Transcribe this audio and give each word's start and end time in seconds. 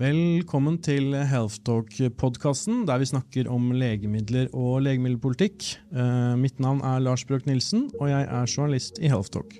Velkommen 0.00 0.76
til 0.80 1.10
Healthtalk-podkasten, 1.12 2.84
der 2.86 3.00
vi 3.02 3.08
snakker 3.10 3.48
om 3.50 3.72
legemidler 3.74 4.46
og 4.54 4.84
legemiddelpolitikk. 4.86 5.66
Eh, 5.90 6.36
mitt 6.38 6.62
navn 6.62 6.78
er 6.86 7.02
Lars 7.02 7.26
Brøk 7.26 7.44
Nilsen, 7.44 7.88
og 7.98 8.06
jeg 8.08 8.22
er 8.22 8.46
journalist 8.48 9.00
i 9.02 9.10
Healthtalk. 9.10 9.58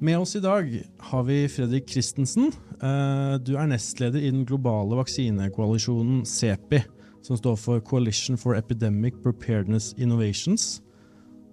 Med 0.00 0.16
oss 0.16 0.32
i 0.34 0.42
dag 0.42 0.72
har 1.10 1.28
vi 1.28 1.36
Fredrik 1.44 1.92
Christensen. 1.92 2.48
Eh, 2.80 3.36
du 3.44 3.52
er 3.60 3.68
nestleder 3.70 4.18
i 4.18 4.32
den 4.32 4.42
globale 4.48 4.96
vaksinekoalisjonen 4.98 6.24
CEPI, 6.24 6.80
som 7.22 7.36
står 7.36 7.60
for 7.60 7.84
Coalition 7.84 8.40
for 8.40 8.56
Epidemic 8.56 9.20
Preparedness 9.22 9.92
Innovations. 9.98 10.80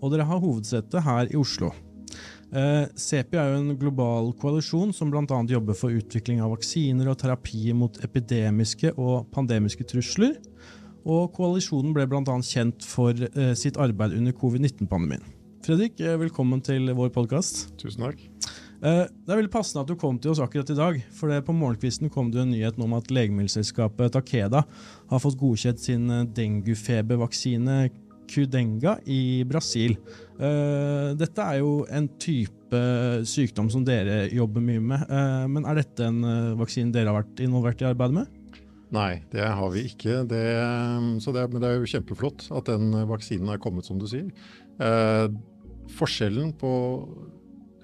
Og 0.02 0.16
dere 0.16 0.26
har 0.32 0.42
hovedsete 0.42 1.04
her 1.04 1.28
i 1.28 1.38
Oslo. 1.38 1.74
Eh, 2.50 2.86
CEPI 2.98 3.38
er 3.38 3.52
jo 3.52 3.58
en 3.60 3.74
global 3.78 4.32
koalisjon 4.42 4.90
som 4.96 5.12
bl.a. 5.14 5.40
jobber 5.52 5.78
for 5.78 5.94
utvikling 5.94 6.42
av 6.42 6.56
vaksiner 6.56 7.12
og 7.12 7.20
terapi 7.22 7.76
mot 7.78 8.00
epidemiske 8.06 8.96
og 8.96 9.28
pandemiske 9.36 9.86
trusler. 9.92 10.40
Og 11.06 11.30
koalisjonen 11.36 11.94
ble 11.94 12.08
bl.a. 12.10 12.24
kjent 12.46 12.86
for 12.90 13.14
eh, 13.14 13.54
sitt 13.58 13.78
arbeid 13.78 14.18
under 14.18 14.34
covid-19-pandemien. 14.34 15.22
Fredrik, 15.66 16.02
eh, 16.02 16.18
velkommen 16.18 16.64
til 16.66 16.90
vår 16.98 17.14
podkast. 17.14 17.68
Tusen 17.82 18.08
takk. 18.08 18.26
Det 18.80 19.28
er 19.28 19.36
veldig 19.36 19.52
passende 19.52 19.82
at 19.84 19.90
du 19.92 19.98
kom 20.00 20.16
til 20.24 20.32
oss 20.32 20.40
akkurat 20.40 20.70
i 20.72 20.78
dag. 20.78 21.02
for 21.12 21.42
På 21.44 21.52
morgenkvisten 21.52 22.10
kom 22.10 22.30
det 22.32 22.40
en 22.40 22.54
nyhet 22.54 22.78
om 22.80 22.94
at 22.96 23.12
legemiddelselskapet 23.12 24.14
Takeda 24.16 24.62
har 25.10 25.20
fått 25.20 25.36
godkjent 25.36 25.84
sin 25.84 26.08
denguefebervaksine 26.32 27.90
Kudenga 28.30 28.98
i 29.10 29.44
Brasil. 29.50 29.98
Uh, 30.40 31.16
dette 31.20 31.44
er 31.44 31.60
jo 31.62 31.84
en 31.92 32.08
type 32.22 32.82
sykdom 33.28 33.70
som 33.74 33.84
dere 33.86 34.28
jobber 34.32 34.64
mye 34.64 34.84
med. 34.92 35.06
Uh, 35.10 35.46
men 35.52 35.66
er 35.68 35.82
dette 35.82 36.06
en 36.06 36.22
uh, 36.24 36.60
vaksine 36.60 36.94
dere 36.96 37.12
har 37.12 37.24
vært 37.24 37.42
involvert 37.46 37.82
i 37.84 37.90
arbeidet 37.90 38.22
med? 38.22 38.62
Nei, 38.94 39.20
det 39.34 39.46
har 39.46 39.74
vi 39.74 39.86
ikke. 39.92 40.24
Det, 40.30 40.46
det, 40.50 41.44
men 41.52 41.62
det 41.62 41.68
er 41.68 41.76
jo 41.78 41.90
kjempeflott 41.92 42.48
at 42.58 42.72
den 42.72 42.90
vaksinen 43.10 43.52
er 43.54 43.62
kommet, 43.62 43.86
som 43.86 44.00
du 44.02 44.08
sier. 44.10 44.32
forskjellen 45.94 46.56
på 46.58 46.72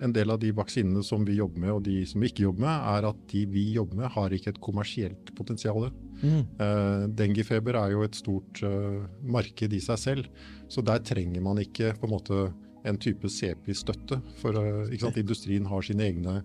en 0.03 0.13
del 0.15 0.31
av 0.33 0.39
de 0.41 0.51
vaksinene 0.55 1.03
som 1.05 1.23
vi 1.27 1.37
jobber 1.39 1.61
med 1.63 1.73
og 1.75 1.83
de 1.85 1.99
som 2.07 2.23
vi 2.23 2.29
ikke 2.31 2.45
jobber 2.47 2.65
med, 2.65 2.87
er 2.95 3.07
at 3.09 3.21
de 3.31 3.43
vi 3.51 3.65
jobber 3.75 4.01
med, 4.01 4.09
har 4.15 4.35
ikke 4.35 4.53
et 4.53 4.61
kommersielt 4.63 5.31
potensial. 5.37 5.87
Mm. 6.21 6.41
Uh, 6.59 7.05
Denguefeber 7.15 7.77
er 7.79 7.93
jo 7.95 8.03
et 8.05 8.17
stort 8.17 8.63
uh, 8.65 9.05
marked 9.21 9.75
i 9.75 9.81
seg 9.83 10.01
selv, 10.01 10.27
så 10.71 10.83
der 10.85 11.03
trenger 11.05 11.43
man 11.45 11.61
ikke 11.61 11.93
på 11.99 12.09
en 12.09 12.15
måte 12.15 12.41
en 12.85 12.99
type 13.01 13.29
CEPI-støtte. 13.31 14.19
For 14.41 14.57
uh, 14.59 15.15
industrien 15.15 15.69
har 15.71 15.85
sine 15.85 16.09
egne 16.09 16.41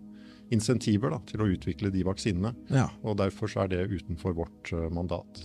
insentiver 0.51 1.13
da, 1.15 1.21
til 1.31 1.45
å 1.45 1.51
utvikle 1.53 1.93
de 1.95 2.07
vaksinene. 2.07 2.55
Ja. 2.75 2.89
og 3.07 3.21
Derfor 3.21 3.53
er 3.63 3.71
det 3.71 3.85
utenfor 3.93 4.35
vårt 4.35 4.73
mandat. 4.91 5.45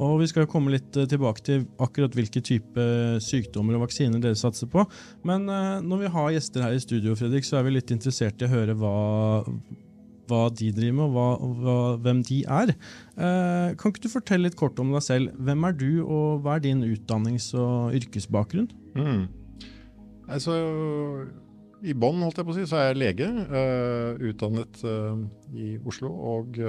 Og 0.00 0.22
Vi 0.22 0.28
skal 0.30 0.48
komme 0.48 0.72
litt 0.72 0.96
eh, 0.96 1.08
tilbake 1.10 1.44
til 1.44 1.66
akkurat 1.82 2.14
hvilke 2.16 2.40
type 2.44 2.86
sykdommer 3.24 3.76
og 3.76 3.86
vaksiner 3.86 4.22
dere 4.22 4.38
satser 4.38 4.70
på. 4.72 4.84
Men 5.28 5.44
uh, 5.50 5.82
når 5.84 6.04
vi 6.04 6.12
har 6.14 6.32
gjester 6.36 6.64
her 6.64 6.76
i 6.76 6.82
studio, 6.82 7.16
Fredrik, 7.18 7.46
så 7.46 7.58
er 7.58 7.66
vi 7.66 7.76
litt 7.76 7.92
interessert 7.92 8.40
i 8.40 8.48
å 8.48 8.52
høre 8.52 8.76
hva, 8.78 8.94
hva 10.30 10.46
de 10.56 10.70
driver 10.72 10.96
med, 10.96 11.04
og 11.04 11.12
hva, 11.12 11.26
hva, 11.60 11.76
hvem 12.06 12.22
de 12.28 12.40
er. 12.48 12.72
Eh, 13.18 13.68
kan 13.76 13.92
ikke 13.92 14.06
du 14.06 14.10
fortelle 14.12 14.48
litt 14.48 14.58
kort 14.58 14.80
om 14.80 14.94
deg 14.96 15.04
selv? 15.04 15.36
Hvem 15.36 15.68
er 15.68 15.76
du, 15.76 15.90
og 16.06 16.42
hva 16.44 16.56
er 16.56 16.64
din 16.64 16.84
utdannings- 16.88 17.52
og 17.58 17.96
yrkesbakgrunn? 17.98 18.70
Mm. 18.96 19.26
Altså, 20.32 20.56
I 21.84 21.92
bånn, 21.92 22.24
holdt 22.24 22.40
jeg 22.40 22.48
på 22.48 22.54
å 22.54 22.56
si, 22.56 22.64
så 22.70 22.80
er 22.80 22.90
jeg 22.90 23.02
lege. 23.02 23.28
Uh, 23.52 24.24
utdannet 24.30 24.80
i 25.52 25.76
Oslo. 25.84 26.14
og 26.32 26.62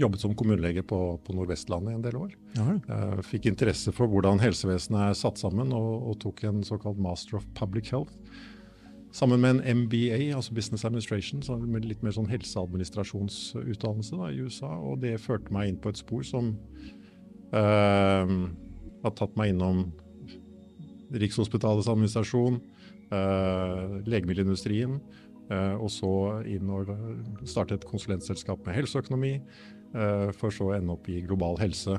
jobbet 0.00 0.20
som 0.20 0.34
kommunelege 0.34 0.82
på, 0.82 0.98
på 1.24 1.36
Nordvestlandet 1.36 1.94
en 1.94 2.02
del 2.04 2.16
år. 2.18 2.32
Uh, 2.58 3.20
fikk 3.26 3.46
interesse 3.50 3.92
for 3.94 4.10
hvordan 4.10 4.42
helsevesenet 4.42 5.10
er 5.10 5.18
satt 5.18 5.38
sammen, 5.42 5.72
og, 5.76 5.92
og, 6.08 6.18
tok 6.24 6.44
en 6.48 6.64
såkalt 6.66 6.98
master 6.98 7.38
of 7.38 7.46
public 7.58 7.92
health. 7.94 8.12
Sammen 9.14 9.44
med 9.44 9.54
en 9.54 9.84
MBA, 9.84 10.34
altså 10.34 10.54
Business 10.54 10.84
Administration, 10.84 11.42
med 11.70 11.86
litt 11.86 12.02
mer 12.02 12.16
sånn 12.16 12.26
helseadministrasjonsutdannelse 12.32 14.18
da, 14.18 14.30
i 14.34 14.42
USA. 14.42 14.72
Og 14.74 14.98
det 15.04 15.20
førte 15.22 15.54
meg 15.54 15.70
inn 15.70 15.78
på 15.78 15.92
et 15.94 16.00
spor 16.00 16.24
som 16.26 16.56
uh, 17.54 18.32
har 19.04 19.14
tatt 19.14 19.38
meg 19.38 19.54
innom 19.54 19.86
Rikshospitalets 21.14 21.86
administrasjon, 21.92 22.58
uh, 23.14 24.00
legemiddelindustrien. 24.02 24.98
Uh, 25.44 25.76
og 25.76 25.90
så 25.92 26.10
inn 26.48 26.70
og 26.72 26.88
starte 27.44 27.76
et 27.76 27.84
konsulentselskap 27.86 28.64
med 28.64 28.78
helseøkonomi. 28.78 29.34
Eh, 29.94 30.30
for 30.34 30.54
så 30.54 30.68
å 30.70 30.74
ende 30.74 30.94
opp 30.94 31.08
i 31.10 31.20
global 31.24 31.58
helse. 31.62 31.96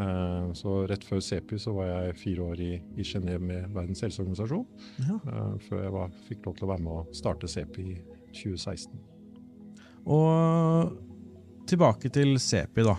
Eh, 0.00 0.46
så 0.56 0.76
rett 0.90 1.04
før 1.06 1.20
CEPI 1.22 1.58
så 1.60 1.74
var 1.76 1.90
jeg 1.90 2.18
fire 2.22 2.46
år 2.48 2.62
i, 2.64 2.70
i 2.96 3.06
Genéve 3.06 3.42
med 3.44 3.66
Verdens 3.74 4.04
helseorganisasjon. 4.06 4.64
Ja. 5.04 5.18
Eh, 5.20 5.56
før 5.66 5.82
jeg 5.84 5.96
var, 5.98 6.14
fikk 6.28 6.48
lov 6.48 6.56
til 6.58 6.68
å 6.68 6.72
være 6.72 6.86
med 6.86 6.94
å 6.94 7.16
starte 7.16 7.50
CEPI 7.50 7.88
i 7.92 7.98
2016. 8.32 9.02
Og 10.14 10.94
tilbake 11.68 12.10
til 12.12 12.36
CEPI, 12.40 12.84
da. 12.84 12.96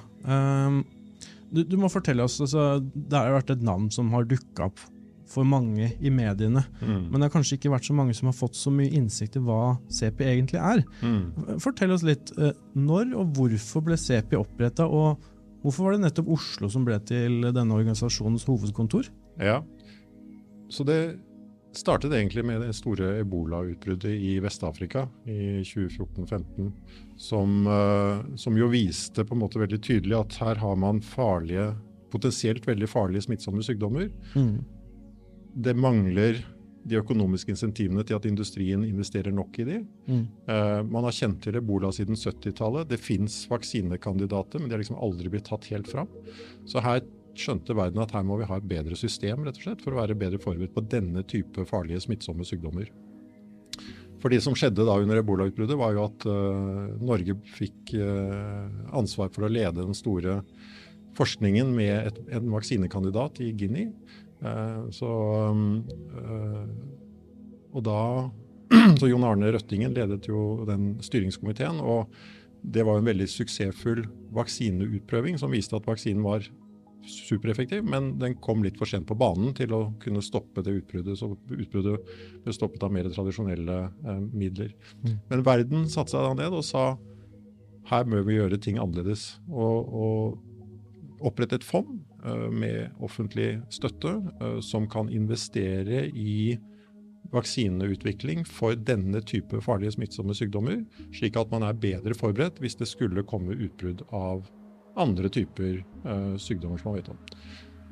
Du, 1.53 1.61
du 1.61 1.75
må 1.77 1.89
fortelle 1.93 2.25
oss, 2.25 2.39
altså, 2.41 2.79
Det 2.81 3.13
har 3.13 3.35
vært 3.35 3.51
et 3.53 3.61
navn 3.63 3.91
som 3.93 4.09
har 4.15 4.25
dukka 4.25 4.71
opp 4.71 4.81
for 5.29 5.47
mange 5.47 5.89
i 5.99 6.11
mediene. 6.13 6.63
Mm. 6.81 7.09
Men 7.09 7.17
det 7.17 7.27
har 7.27 7.33
kanskje 7.33 7.57
ikke 7.57 7.73
vært 7.73 7.87
så 7.87 7.95
mange 7.97 8.15
som 8.17 8.29
har 8.29 8.37
fått 8.37 8.57
så 8.57 8.73
mye 8.73 8.93
innsikt 8.95 9.39
i 9.39 9.43
hva 9.45 9.75
CP 9.91 10.25
egentlig 10.25 10.61
er. 10.61 10.83
Mm. 11.01 11.59
Fortell 11.63 11.93
oss 11.95 12.05
litt. 12.05 12.33
Eh, 12.37 12.53
når 12.77 13.15
og 13.17 13.37
hvorfor 13.37 13.85
ble 13.85 13.97
CP 13.99 14.37
oppretta, 14.37 14.87
og 14.87 15.21
hvorfor 15.63 15.87
var 15.87 15.95
det 15.95 16.05
nettopp 16.05 16.33
Oslo 16.37 16.69
som 16.71 16.85
ble 16.87 16.99
til 17.07 17.41
denne 17.49 17.77
organisasjonens 17.77 18.45
hovedkontor? 18.49 19.09
Ja, 19.41 19.61
så 20.71 20.85
det 20.87 20.99
startet 21.75 22.13
egentlig 22.15 22.45
med 22.47 22.61
det 22.63 22.71
store 22.77 23.17
ebolautbruddet 23.19 24.13
i 24.13 24.37
Vest-Afrika 24.43 25.05
i 25.27 25.59
2014-2015, 25.67 26.69
som, 27.19 27.57
eh, 27.67 28.37
som, 28.39 28.55
jo 28.57 28.69
viste 28.71 29.25
på 29.25 29.35
en 29.35 29.43
måte 29.43 29.59
veldig 29.59 29.81
tydelig 29.83 30.15
at 30.21 30.39
her 30.39 30.61
har 30.61 30.79
man 30.79 31.03
farlige, 31.03 31.73
potensielt 32.13 32.63
veldig 32.67 32.87
farlige 32.87 33.25
smittsomme 33.25 33.65
sykdommer. 33.65 34.07
Mm 34.37 34.63
det 35.55 35.73
mangler 35.79 36.43
de 36.85 36.99
økonomiske 36.99 37.55
insentivene 37.55 38.03
til 38.05 38.17
at 38.17 38.27
industrien 38.29 38.83
investerer 38.85 39.33
nok 39.33 39.57
i 39.63 39.65
de. 39.65 39.77
Mm. 40.05 40.25
Uh, 40.45 40.81
man 40.85 41.07
har 41.07 41.15
kjent 41.17 41.39
til 41.41 41.57
ebola 41.57 41.89
siden 41.95 42.19
70-tallet. 42.19 42.89
Det 42.91 43.01
fins 43.01 43.39
vaksinekandidater, 43.49 44.61
men 44.61 44.69
de 44.69 44.75
har 44.75 44.83
liksom 44.83 44.99
aldri 45.01 45.31
blitt 45.33 45.47
tatt 45.49 45.65
helt 45.71 45.89
fram. 45.89 46.11
Så 46.69 46.83
her 46.85 47.01
skjønte 47.35 47.75
verden 47.75 48.03
at 48.03 48.13
her 48.15 48.23
må 48.27 48.37
vi 48.39 48.47
ha 48.47 48.59
et 48.59 48.69
bedre 48.69 48.97
system 48.99 49.43
rett 49.47 49.57
og 49.59 49.65
slett, 49.65 49.81
for 49.83 49.95
å 49.95 50.03
være 50.03 50.17
bedre 50.19 50.39
forberedt 50.41 50.75
på 50.75 50.85
denne 50.91 51.25
type 51.27 51.65
farlige 51.67 52.05
smittsomme 52.05 52.45
sykdommer. 52.47 52.91
For 54.21 54.33
det 54.33 54.39
som 54.45 54.55
skjedde 54.57 54.85
da 54.87 54.95
under 55.01 55.19
ebolautbruddet, 55.19 55.77
var 55.79 55.97
jo 55.97 56.05
at 56.05 56.27
uh, 56.29 56.93
Norge 57.01 57.35
fikk 57.57 57.95
uh, 57.97 58.69
ansvar 58.95 59.33
for 59.33 59.47
å 59.47 59.51
lede 59.51 59.81
den 59.81 59.97
store 59.97 60.43
forskningen 61.15 61.69
med 61.75 62.11
et, 62.11 62.21
en 62.37 62.53
vaksinekandidat 62.53 63.41
i 63.43 63.51
Guinea. 63.57 63.91
Eh, 64.45 64.79
så 64.95 65.11
eh, 66.21 66.63
Og 67.75 67.85
da 67.85 68.01
Så 68.99 69.09
Jon 69.09 69.25
Arne 69.27 69.51
Røttingen 69.53 69.93
ledet 69.95 70.27
jo 70.29 70.65
den 70.67 70.95
styringskomiteen. 71.05 71.81
og 71.81 72.11
det 72.65 72.81
var 72.81 72.97
en 72.97 73.05
veldig 73.05 73.27
suksessfull 73.29 74.07
vaksineutprøving 74.33 75.37
som 75.37 75.51
viste 75.53 75.77
at 75.77 75.85
vaksinen 75.85 76.23
var 76.25 76.47
supereffektiv, 77.05 77.83
men 77.85 78.15
den 78.17 78.33
kom 78.41 78.63
litt 78.65 78.79
for 78.79 78.89
sent 78.89 79.05
på 79.05 79.17
banen 79.19 79.53
til 79.53 79.73
å 79.77 79.81
kunne 80.01 80.23
stoppe 80.25 80.63
det 80.65 80.73
utbruddet. 80.79 81.19
Så 81.19 81.29
utbruddet 81.35 82.07
ble 82.41 82.55
stoppet 82.55 82.81
av 82.85 82.93
mer 82.95 83.09
tradisjonelle 83.13 83.77
eh, 83.85 84.23
midler. 84.33 84.73
Mm. 85.03 85.19
Men 85.29 85.45
verden 85.45 85.85
satte 85.91 86.15
seg 86.15 86.25
da 86.25 86.33
ned 86.39 86.57
og 86.57 86.65
sa 86.65 86.95
her 87.91 88.09
må 88.09 88.23
vi 88.25 88.39
gjøre 88.39 88.57
ting 88.61 88.79
annerledes. 88.81 89.35
Og, 89.51 89.93
og 89.93 91.25
opprette 91.29 91.59
et 91.59 91.67
fond 91.67 91.99
med 92.51 92.95
offentlig 93.03 93.59
støtte 93.73 94.17
eh, 94.41 94.59
som 94.65 94.87
kan 94.89 95.11
investere 95.13 96.05
i 96.09 96.55
vaksineutvikling 97.33 98.43
for 98.47 98.77
denne 98.77 99.21
type 99.25 99.59
farlige 99.65 99.95
smittsomme 99.95 100.35
sykdommer, 100.37 100.83
slik 101.15 101.37
at 101.39 101.51
man 101.51 101.65
er 101.65 101.77
bedre 101.77 102.15
forberedt 102.17 102.61
hvis 102.63 102.77
det 102.79 102.87
skulle 102.89 103.25
komme 103.27 103.57
utbrudd 103.57 104.05
av 104.13 104.45
andre 104.95 105.31
typer 105.33 105.81
uh, 106.05 106.35
sykdommer 106.39 106.79
som 106.79 106.91
man 106.91 107.01
vet 107.01 107.09
om. 107.11 107.17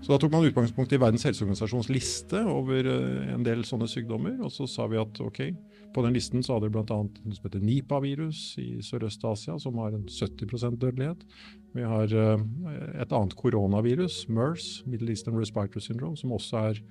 Så 0.03 0.12
Da 0.12 0.19
tok 0.19 0.31
man 0.33 0.45
utgangspunkt 0.45 0.94
i 0.94 1.00
Verdens 1.00 1.24
helseorganisasjons 1.24 1.89
liste 1.91 2.39
over 2.51 2.88
en 3.33 3.44
del 3.45 3.62
sånne 3.63 3.88
sykdommer. 3.88 4.35
Og 4.44 4.51
så 4.51 4.68
sa 4.68 4.83
vi 4.91 5.00
at 5.00 5.19
ok, 5.24 5.45
på 5.94 6.04
den 6.06 6.16
listen 6.16 6.44
så 6.44 6.56
hadde 6.56 6.69
det 6.69 6.74
bl.a. 6.75 7.00
noe 7.06 7.38
som 7.38 7.48
heter 7.48 7.63
Nipa-virus 7.63 8.42
i 8.62 8.68
Sørøst-Asia, 8.86 9.60
som 9.62 9.78
har 9.81 9.95
en 9.95 10.07
70% 10.10 10.80
dødelighet. 10.81 11.24
Vi 11.78 11.86
har 11.88 12.13
eh, 12.18 12.45
et 13.04 13.13
annet 13.13 13.36
koronavirus, 13.40 14.24
MERS, 14.30 14.72
Middle 14.90 15.13
Eastern 15.13 15.40
Respiratory 15.40 15.86
Syndrome, 15.86 16.18
som 16.19 16.34
også 16.36 16.66
er 16.72 16.84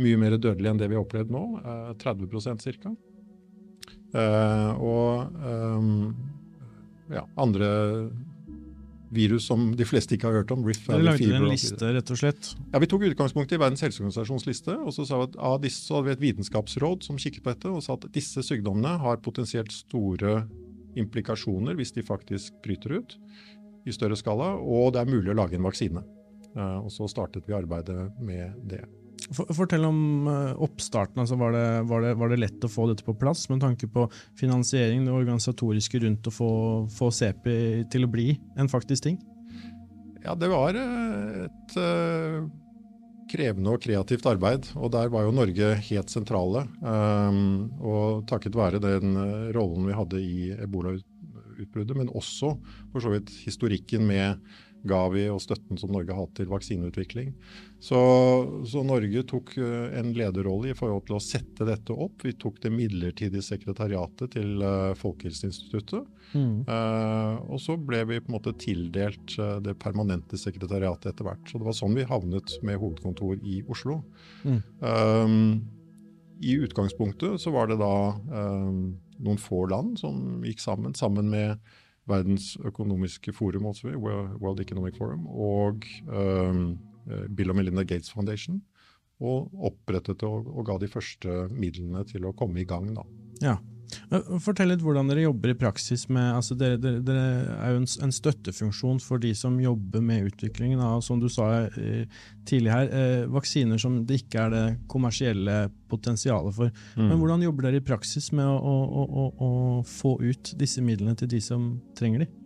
mye 0.00 0.18
mer 0.20 0.36
dødelig 0.40 0.70
enn 0.70 0.80
det 0.80 0.88
vi 0.90 0.96
har 0.96 1.04
opplevd 1.04 1.32
nå. 1.34 1.44
30% 2.00 2.62
ca. 2.82 2.94
og 4.80 5.42
um, 5.44 5.90
ja, 7.12 7.26
andre 7.40 7.68
virus 9.12 9.46
som 9.46 9.70
de 9.76 9.86
fleste 9.86 10.16
ikke 10.16 10.30
har 10.30 10.40
hørt 10.40 10.52
om. 10.54 10.64
Riff 10.66 10.86
Dere 10.88 11.04
lagde 11.04 11.28
en 11.36 11.48
liste, 11.50 11.92
rett 11.96 12.12
og 12.12 12.18
slett? 12.20 12.52
Ja, 12.72 12.80
Vi 12.82 12.88
tok 12.90 13.04
utgangspunkt 13.10 13.52
i 13.52 13.60
Verdens 13.60 13.84
helseorganisasjons 13.84 14.46
liste. 14.48 14.76
og 14.76 14.92
Så 14.96 15.06
sa 15.08 15.20
vi 15.20 15.28
at 15.30 15.36
av 15.36 15.60
disse 15.62 15.84
så 15.84 15.98
hadde 15.98 16.08
vi 16.08 16.16
et 16.16 16.24
vitenskapsråd 16.26 17.04
som 17.04 17.20
kikket 17.20 17.44
på 17.44 17.54
dette 17.54 17.68
og 17.70 17.82
sa 17.84 17.98
at 17.98 18.08
disse 18.12 18.42
sykdommene 18.42 18.96
har 19.02 19.20
potensielt 19.24 19.72
store 19.72 20.46
implikasjoner 20.96 21.76
hvis 21.78 21.94
de 21.96 22.04
faktisk 22.04 22.58
bryter 22.64 22.98
ut 23.00 23.18
i 23.86 23.92
større 23.92 24.16
skala, 24.16 24.54
og 24.56 24.92
det 24.94 25.02
er 25.02 25.10
mulig 25.10 25.32
å 25.32 25.36
lage 25.36 25.58
en 25.58 25.66
vaksine. 25.66 26.04
Og 26.54 26.90
Så 26.92 27.08
startet 27.08 27.48
vi 27.48 27.56
arbeidet 27.56 28.12
med 28.20 28.54
det. 28.68 28.84
Fortell 29.32 29.84
om 29.86 30.28
eh, 30.28 30.62
oppstarten. 30.62 31.22
Altså 31.22 31.36
var, 31.40 31.54
det, 31.56 31.66
var, 31.90 32.04
det, 32.04 32.14
var, 32.20 32.32
det, 32.32 32.40
lett 32.42 32.64
å 32.66 32.70
få 32.70 32.86
dette 32.90 33.04
på 33.06 33.16
plass 33.18 33.46
med 33.52 33.62
tanke 33.64 33.88
på 33.90 34.06
finansiering, 34.38 35.06
det 35.06 35.14
organisatoriske 35.14 36.02
rundt 36.04 36.28
å 36.28 36.34
få, 36.34 36.50
få 36.92 37.10
CP 37.14 37.46
til 37.92 38.06
å 38.06 38.10
bli 38.12 38.32
en 38.60 38.70
faktisk 38.72 39.08
ting? 39.08 39.20
Ja, 40.22 40.36
det 40.38 40.50
var 40.52 40.76
eh, 40.78 41.46
et 41.48 41.76
uh, 41.80 42.42
krevende 43.32 43.74
og 43.74 43.82
kreativt 43.82 44.28
arbeid. 44.30 44.68
Og 44.78 44.92
der 44.94 45.10
var 45.12 45.26
jo 45.26 45.34
Norge 45.34 45.72
helt 45.88 46.12
sentrale. 46.12 46.66
Um, 46.82 47.72
og 47.80 48.26
takket 48.30 48.58
være 48.58 48.82
den 48.82 49.16
rollen 49.56 49.88
vi 49.88 49.96
hadde 49.96 50.20
i 50.22 50.52
ebolautbruddet, 50.62 51.96
men 51.98 52.12
også 52.12 52.54
for 52.92 53.02
så 53.02 53.16
vidt 53.16 53.32
historikken 53.46 54.06
med 54.06 54.44
Gavi 54.88 55.26
og 55.30 55.40
støtten 55.42 55.78
som 55.78 55.92
Norge 55.94 56.14
har 56.14 56.24
hatt 56.24 56.34
til 56.38 56.48
vaksineutvikling. 56.50 57.32
Så, 57.82 57.98
så, 58.68 58.82
Norge 58.86 59.24
tok 59.26 59.54
eh, 59.58 59.94
en 59.98 60.12
lederrolle 60.14 60.70
i 60.72 60.76
forhold 60.78 61.06
til 61.08 61.16
å 61.18 61.22
sette 61.22 61.66
dette 61.66 61.94
opp. 61.94 62.22
Vi 62.26 62.34
tok 62.38 62.60
det 62.62 62.72
midlertidige 62.74 63.44
sekretariatet 63.46 64.34
til 64.36 64.62
uh, 64.62 64.94
Folkehelseinstituttet. 64.98 66.06
Mm. 66.32 66.62
Uh, 66.68 67.42
og 67.52 67.60
så 67.62 67.76
ble 67.76 68.04
vi 68.08 68.20
på 68.22 68.30
en 68.30 68.36
måte 68.36 68.54
tildelt 68.62 69.36
uh, 69.38 69.58
det 69.62 69.76
permanente 69.82 70.38
sekretariatet 70.38 71.12
etter 71.12 71.26
hvert. 71.26 71.44
Så 71.50 71.58
det 71.58 71.68
var 71.68 71.78
sånn 71.78 71.98
vi 71.98 72.06
havnet 72.08 72.56
med 72.66 72.80
hovedkontor 72.82 73.42
i 73.42 73.60
Oslo. 73.70 74.00
Mm. 74.46 74.60
Um, 74.82 75.38
I 76.42 76.58
utgangspunktet 76.62 77.42
så 77.42 77.54
var 77.54 77.70
det 77.70 77.80
da 77.82 77.94
um, 78.14 78.92
noen 79.22 79.42
få 79.42 79.64
land 79.70 79.98
som 80.00 80.42
gikk 80.46 80.62
sammen, 80.62 80.94
sammen 80.98 81.30
med 81.30 81.58
Verdens 82.10 82.56
økonomiske 82.66 83.34
forum, 83.36 83.68
også, 83.70 83.92
World 83.96 84.60
Economic 84.60 84.96
Forum, 84.98 85.26
og 85.26 85.86
um, 86.08 86.78
Bill 87.36 87.52
og 87.52 87.58
Melinda 87.58 87.84
Gates 87.86 88.10
Foundation. 88.10 88.60
Og 89.22 89.52
opprettet 89.70 90.24
og, 90.26 90.48
og, 90.50 90.64
ga 90.66 90.80
de 90.82 90.90
første 90.90 91.44
midlene 91.54 92.02
til 92.08 92.26
å 92.26 92.34
komme 92.34 92.62
i 92.62 92.66
gang. 92.66 92.88
Da. 92.96 93.04
Ja. 93.42 93.56
Fortell 94.42 94.72
litt 94.72 94.82
hvordan 94.84 95.10
dere 95.10 95.26
jobber 95.26 95.52
i 95.52 95.56
praksis. 95.58 96.08
med, 96.08 96.34
altså 96.36 96.56
Dere, 96.58 96.78
dere, 96.80 97.00
dere 97.04 97.24
er 97.56 97.74
jo 97.74 97.82
en, 97.82 97.88
en, 98.06 98.14
støttefunksjon 98.14 99.00
for 99.02 99.22
de 99.22 99.32
som 99.36 99.58
jobber 99.60 100.04
med 100.04 100.30
utviklingen 100.30 100.80
av 100.82 101.00
som 101.04 101.20
du 101.20 101.28
sa 101.32 101.48
eh, 101.66 102.04
tidlig 102.48 102.72
her, 102.72 102.90
eh, 102.90 103.24
vaksiner 103.32 103.80
som 103.80 104.02
det 104.06 104.22
ikke 104.22 104.46
er 104.46 104.54
det 104.54 104.64
kommersielle 104.92 105.64
potensialet 105.92 106.56
for. 106.56 106.72
Mm. 106.96 107.08
Men 107.08 107.18
Hvordan 107.22 107.48
jobber 107.48 107.68
dere 107.68 107.82
i 107.82 107.86
praksis 107.86 108.30
med 108.36 108.48
å, 108.48 108.76
å, 108.76 109.02
å, 109.04 109.26
å 109.32 109.50
få 109.88 110.16
ut 110.22 110.54
disse 110.60 110.84
midlene 110.84 111.16
til 111.18 111.30
de 111.32 111.42
som 111.44 111.74
trenger 111.98 112.24
dem? 112.26 112.38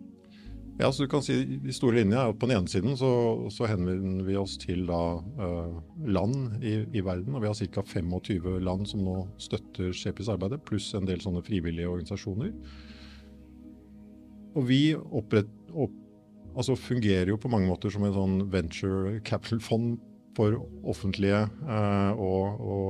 Ja, 0.77 0.91
så 0.91 1.03
du 1.03 1.09
kan 1.09 1.23
si 1.25 1.33
De 1.43 1.73
store 1.73 1.97
linjene 1.97 2.19
er 2.21 2.31
at 2.31 2.37
på 2.37 2.45
den 2.49 2.59
ene 2.59 2.69
siden 2.69 2.97
så, 2.99 3.09
så 3.53 3.65
henvender 3.69 4.25
vi 4.27 4.37
oss 4.37 4.57
til 4.61 4.85
da, 4.89 5.01
uh, 5.41 5.79
land 6.05 6.61
i, 6.61 6.79
i, 6.93 7.01
verden. 7.01 7.35
og 7.35 7.41
Vi 7.41 7.49
har 7.49 7.57
ca. 7.57 7.81
25 7.81 8.59
land 8.61 8.85
som 8.89 9.01
nå 9.05 9.15
støtter 9.41 9.89
Shepis 9.95 10.29
arbeid, 10.29 10.59
pluss 10.67 10.93
en 10.97 11.09
del 11.09 11.23
sånne 11.23 11.41
frivillige 11.45 11.89
organisasjoner. 11.89 12.53
Og 14.57 14.67
vi 14.69 14.81
opprett, 14.95 15.49
opp, 15.73 15.95
altså 16.57 16.77
fungerer 16.77 17.33
jo 17.33 17.41
på 17.41 17.49
mange 17.53 17.69
måter 17.69 17.89
som 17.93 18.05
en 18.05 18.15
sånn 18.15 18.37
venture 18.53 19.17
capital-fond 19.25 19.97
for 20.37 20.61
offentlige 20.85 21.41
uh, 21.65 22.13
og, 22.21 22.61
og 22.61 22.85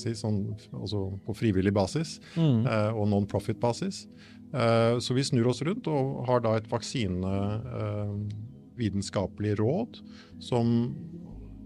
si, 0.00 0.12
sånn, 0.16 0.42
altså 0.72 1.06
på 1.24 1.34
frivillig 1.36 1.72
basis 1.76 2.18
mm. 2.36 2.64
uh, 2.68 2.92
og 2.92 3.08
non-profit-basis. 3.12 4.04
Eh, 4.54 4.98
så 4.98 5.14
vi 5.14 5.24
snur 5.24 5.46
oss 5.50 5.62
rundt 5.66 5.88
og 5.90 6.26
har 6.28 6.40
da 6.44 6.52
et 6.56 6.68
vaksinevitenskapelig 6.70 9.52
eh, 9.52 9.56
råd. 9.58 9.98
Som, 10.42 10.94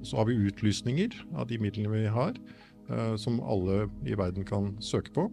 så 0.03 0.17
har 0.21 0.27
vi 0.31 0.47
utlysninger 0.49 1.11
av 1.37 1.47
de 1.51 1.59
midlene 1.61 1.91
vi 1.93 2.07
har, 2.13 2.33
eh, 2.89 3.17
som 3.21 3.41
alle 3.45 3.77
i 4.09 4.15
verden 4.17 4.45
kan 4.49 4.77
søke 4.81 5.13
på. 5.17 5.25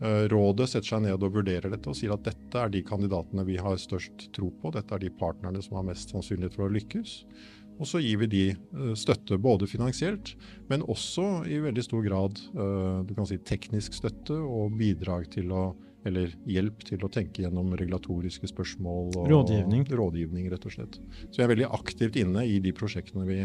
Rådet 0.00 0.68
setter 0.70 0.88
seg 0.94 1.02
ned 1.04 1.20
og 1.20 1.34
vurderer 1.34 1.68
dette 1.68 1.90
og 1.92 1.96
sier 1.98 2.14
at 2.14 2.24
dette 2.24 2.56
er 2.56 2.70
de 2.72 2.80
kandidatene 2.88 3.44
vi 3.44 3.60
har 3.60 3.76
størst 3.76 4.32
tro 4.32 4.48
på, 4.62 4.72
dette 4.72 4.94
er 4.96 5.00
de 5.02 5.10
partnerne 5.12 5.60
som 5.60 5.76
har 5.76 5.84
mest 5.90 6.08
sannsynlighet 6.14 6.56
for 6.56 6.64
å 6.64 6.72
lykkes. 6.72 7.28
Og 7.76 7.84
så 7.84 8.00
gir 8.00 8.16
vi 8.22 8.26
de 8.32 8.56
støtte, 8.96 9.36
både 9.36 9.68
finansielt, 9.68 10.40
men 10.72 10.80
også 10.88 11.44
i 11.44 11.60
veldig 11.60 11.84
stor 11.84 12.00
grad 12.08 12.40
du 12.40 13.12
kan 13.12 13.28
si, 13.28 13.36
teknisk 13.44 13.92
støtte 14.00 14.40
og 14.40 14.72
bidrag 14.80 15.28
til 15.36 15.52
å 15.52 15.76
eller 16.08 16.32
hjelp 16.48 16.84
til 16.88 17.02
å 17.04 17.10
tenke 17.12 17.44
gjennom 17.44 17.74
regulatoriske 17.76 18.48
spørsmål. 18.50 19.10
og 19.18 19.28
Rådgivning. 19.30 19.84
rådgivning, 19.88 20.48
rett 20.52 20.64
og 20.66 20.72
slett. 20.72 21.00
Så 21.28 21.40
jeg 21.40 21.44
er 21.44 21.54
veldig 21.54 21.70
aktivt 21.76 22.16
inne 22.16 22.46
i 22.48 22.58
de 22.62 22.72
prosjektene 22.72 23.26
vi, 23.28 23.40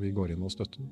vi 0.00 0.12
går 0.16 0.32
inn 0.34 0.46
og 0.46 0.54
støtter. 0.54 0.86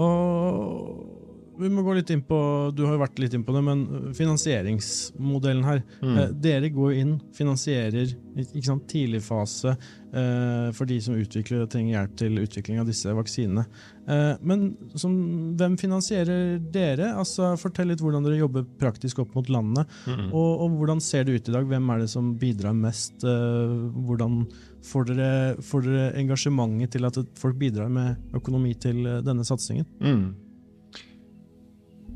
Og 0.00 1.31
vi 1.58 1.70
må 1.72 1.84
gå 1.84 1.94
litt 1.96 2.10
inn 2.10 2.22
på, 2.24 2.38
Du 2.76 2.84
har 2.86 2.96
jo 2.96 3.02
vært 3.02 3.20
litt 3.22 3.34
inn 3.36 3.44
på 3.44 3.54
det, 3.54 3.62
men 3.66 3.84
finansieringsmodellen 4.16 5.64
her. 5.66 5.82
Mm. 6.02 6.16
Eh, 6.16 6.30
dere 6.44 6.70
går 6.72 6.94
inn, 7.00 7.16
finansierer 7.36 8.14
ikke 8.42 8.64
sant, 8.64 8.86
tidligfase 8.88 9.74
eh, 9.74 10.68
for 10.76 10.88
de 10.88 10.98
som 11.04 11.16
utvikler 11.18 11.64
og 11.64 11.70
trenger 11.72 11.98
hjelp 11.98 12.14
til 12.22 12.40
utvikling 12.42 12.80
av 12.80 12.88
disse 12.88 13.12
vaksinene. 13.16 13.64
Eh, 14.08 14.32
men 14.40 14.64
som, 14.98 15.14
hvem 15.58 15.76
finansierer 15.80 16.58
dere? 16.72 17.12
Altså, 17.18 17.52
fortell 17.60 17.92
litt 17.92 18.02
hvordan 18.02 18.24
dere 18.26 18.40
jobber 18.40 18.66
praktisk 18.80 19.22
opp 19.22 19.36
mot 19.36 19.50
landene. 19.52 19.84
Mm. 20.06 20.28
Og, 20.30 20.50
og, 20.64 20.78
hvordan 20.80 21.02
ser 21.04 21.26
det 21.28 21.36
ut 21.36 21.50
i 21.50 21.56
dag? 21.56 21.68
Hvem 21.68 21.92
er 21.94 22.04
det 22.04 22.10
som 22.12 22.32
bidrar 22.40 22.76
mest? 22.76 23.24
Eh, 23.26 23.76
hvordan 24.08 24.42
får 24.82 25.10
dere, 25.12 25.32
får 25.62 25.86
dere 25.86 26.06
engasjementet 26.22 26.96
til 26.96 27.08
at 27.08 27.20
folk 27.38 27.58
bidrar 27.60 27.92
med 27.92 28.38
økonomi 28.38 28.74
til 28.82 29.04
eh, 29.06 29.20
denne 29.24 29.46
satsingen? 29.46 29.86
Mm. 30.02 30.24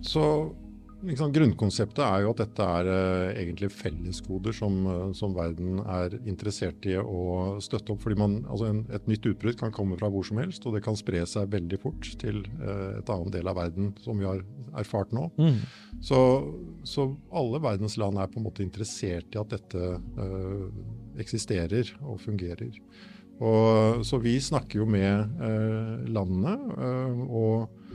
Så 0.04 0.26
liksom, 1.04 1.32
Grunnkonseptet 1.34 2.02
er 2.04 2.24
jo 2.24 2.32
at 2.32 2.40
dette 2.42 2.66
er 2.78 2.88
uh, 2.88 3.38
egentlig 3.38 3.70
fellesgoder 3.74 4.54
som, 4.56 4.78
uh, 4.88 5.12
som, 5.16 5.34
verden 5.36 5.80
er 5.82 6.16
interessert 6.24 6.86
i 6.88 6.96
å 7.00 7.56
støtte 7.64 7.94
opp. 7.94 8.02
fordi 8.04 8.18
man, 8.20 8.38
altså 8.50 8.70
en, 8.70 8.84
Et 8.96 9.08
nytt 9.10 9.26
utbrudd 9.32 9.58
kan 9.60 9.74
komme 9.74 9.98
fra 10.00 10.10
hvor 10.12 10.26
som 10.26 10.40
helst, 10.42 10.66
og 10.66 10.76
det 10.76 10.84
kan 10.86 10.98
spre 10.98 11.24
seg 11.28 11.50
veldig 11.52 11.80
fort 11.82 12.10
til 12.20 12.42
uh, 12.60 12.98
et 13.00 13.12
annet 13.12 13.34
del 13.38 13.50
av 13.50 13.58
verden, 13.60 13.92
som 14.04 14.18
vi 14.20 14.28
har 14.28 14.42
erfart 14.76 15.12
nå. 15.16 15.28
Mm. 15.38 15.60
Så, 16.04 16.20
så, 16.84 17.10
alle 17.32 17.62
verdens 17.64 17.96
land 18.00 18.20
er 18.20 18.30
på 18.30 18.40
en 18.40 18.48
måte 18.48 18.64
interessert 18.64 19.34
i 19.34 19.40
at 19.40 19.52
dette 19.54 19.92
eksisterer 21.20 21.94
og 22.04 22.18
fungerer. 22.20 22.74
Og, 23.36 24.02
så 24.04 24.18
vi 24.20 24.34
snakker 24.40 24.82
jo 24.82 24.86
med 24.88 25.40
landene. 26.12 26.54
og 27.28 27.85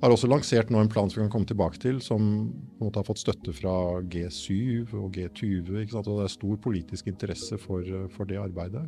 har 0.00 0.14
også 0.14 0.28
lansert 0.30 0.68
nå 0.70 0.80
en 0.82 0.90
plan 0.90 1.10
som 1.10 1.20
vi 1.20 1.24
kan 1.26 1.32
komme 1.32 1.48
tilbake 1.50 1.80
til, 1.82 1.98
som 2.04 2.20
på 2.20 2.82
en 2.82 2.88
måte 2.88 3.00
har 3.00 3.08
fått 3.08 3.22
støtte 3.22 3.54
fra 3.56 3.72
G7 4.06 4.92
og 4.94 5.16
G20. 5.16 5.72
Ikke 5.82 5.96
sant? 5.96 6.10
Og 6.10 6.20
det 6.20 6.28
er 6.28 6.36
stor 6.36 6.60
politisk 6.62 7.10
interesse 7.10 7.58
for, 7.58 7.82
for 8.14 8.30
det 8.30 8.38
arbeidet. 8.42 8.84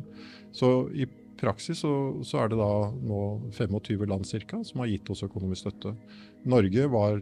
Så 0.55 0.71
i 0.95 1.07
praksis 1.41 1.81
så, 1.83 1.91
så, 2.27 2.43
er 2.43 2.51
det 2.51 2.61
da 2.61 2.71
nå 2.93 3.21
25 3.57 4.07
land 4.07 4.27
cirka, 4.29 4.61
som 4.67 4.83
har 4.83 4.91
gitt 4.91 5.11
oss 5.11 5.25
økonomisk 5.27 5.65
støtte. 5.65 5.93
Norge 6.47 6.87
var, 6.93 7.19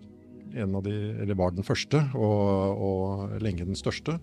en 0.50 0.78
av 0.78 0.86
de, 0.86 0.96
eller 1.24 1.38
var 1.40 1.54
den 1.56 1.66
første, 1.66 2.04
og, 2.18 2.86
og 2.86 3.42
lenge 3.42 3.68
den 3.70 3.80
største. 3.80 4.20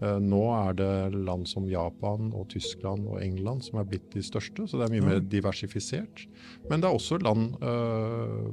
Eh, 0.00 0.16
nå 0.22 0.40
er 0.54 0.80
det 0.80 1.20
land 1.28 1.48
som 1.50 1.68
Japan 1.68 2.32
og 2.32 2.48
Tyskland 2.54 3.08
og 3.08 3.20
England 3.24 3.66
som 3.66 3.80
er 3.80 3.88
blitt 3.90 4.08
de 4.14 4.24
største, 4.24 4.64
så 4.64 4.80
det 4.80 4.88
er 4.88 4.96
mye 4.96 5.08
mer 5.10 5.22
diversifisert. 5.24 6.24
Men 6.70 6.80
det 6.80 6.88
er 6.88 6.96
også 6.96 7.20
land 7.20 7.56
øh, 7.60 8.50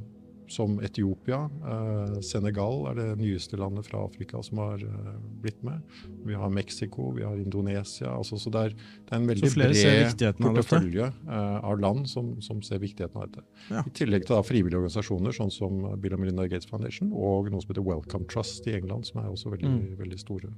som 0.52 0.78
Etiopia. 0.84 1.40
Eh, 1.72 2.18
Senegal 2.24 2.86
er 2.90 2.98
det 2.98 3.06
nyeste 3.20 3.58
landet 3.60 3.88
fra 3.88 4.00
Afrika 4.06 4.42
som 4.44 4.60
har 4.62 4.82
eh, 4.84 5.14
blitt 5.42 5.62
med. 5.66 5.84
Vi 6.26 6.36
har 6.38 6.52
Mexico, 6.52 7.10
vi 7.16 7.24
har 7.26 7.36
Indonesia. 7.36 8.10
Altså, 8.14 8.38
så 8.40 8.52
det 8.54 8.64
er, 8.68 8.74
det 8.74 9.14
er 9.14 9.20
en 9.20 9.30
veldig 9.30 9.52
bred 9.54 10.42
portefølje 10.42 11.08
av, 11.28 11.58
av 11.72 11.80
land 11.82 12.08
som, 12.10 12.34
som, 12.44 12.62
ser 12.64 12.82
viktigheten 12.82 13.20
av 13.20 13.28
dette. 13.28 13.46
Ja. 13.70 13.84
I 13.84 13.94
tillegg 13.96 14.26
til 14.26 14.36
da, 14.36 14.42
frivillige 14.46 14.80
organisasjoner 14.80 15.36
sånn 15.36 15.52
som 15.54 15.80
Bill 16.02 16.16
og 16.16 16.24
Melinda 16.24 16.48
Gates 16.50 16.68
Foundation 16.70 17.12
og 17.14 17.52
noe 17.52 17.62
som 17.64 17.72
heter 17.72 17.86
Welcome 17.86 18.28
Trust 18.30 18.66
i 18.68 18.76
England, 18.78 19.08
som 19.08 19.22
er 19.22 19.32
også 19.32 19.54
veldig, 19.54 19.74
mm. 19.74 19.96
veldig 20.02 20.20
store. 20.20 20.52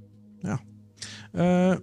Ja. 0.45 0.57
Uh, 1.33 1.77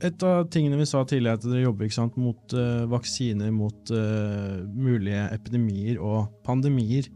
et 0.00 0.24
av 0.24 0.48
tingene 0.52 0.78
vi 0.80 0.88
sa 0.88 1.02
tidligere, 1.04 1.38
at 1.38 1.46
dere 1.46 1.66
jobber 1.66 1.90
sant, 1.92 2.18
mot 2.20 2.54
uh, 2.56 2.86
vaksiner 2.90 3.50
mot 3.52 3.92
uh, 3.94 4.60
mulige 4.72 5.26
epidemier 5.34 6.00
og 6.00 6.30
pandemier. 6.46 7.10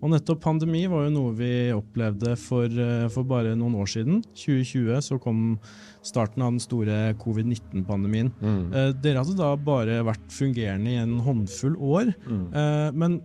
Og 0.00 0.14
nettopp 0.14 0.40
pandemi 0.40 0.86
var 0.88 1.04
jo 1.04 1.12
noe 1.12 1.34
vi 1.36 1.52
opplevde 1.76 2.32
for, 2.40 2.72
uh, 2.72 3.04
for 3.12 3.28
bare 3.28 3.52
noen 3.58 3.76
år 3.82 3.90
siden. 3.92 4.22
2020 4.32 5.02
så 5.04 5.18
kom 5.20 5.58
starten 6.06 6.46
av 6.46 6.54
den 6.54 6.62
store 6.64 7.00
covid-19-pandemien. 7.20 8.32
Mm. 8.40 8.62
Dere 9.04 9.20
hadde 9.20 9.36
da 9.36 9.50
bare 9.60 9.98
vært 10.08 10.32
fungerende 10.32 10.94
i 10.94 11.02
en 11.02 11.18
håndfull 11.20 11.76
år. 11.76 12.14
Mm. 12.24 12.46
Men 12.96 13.18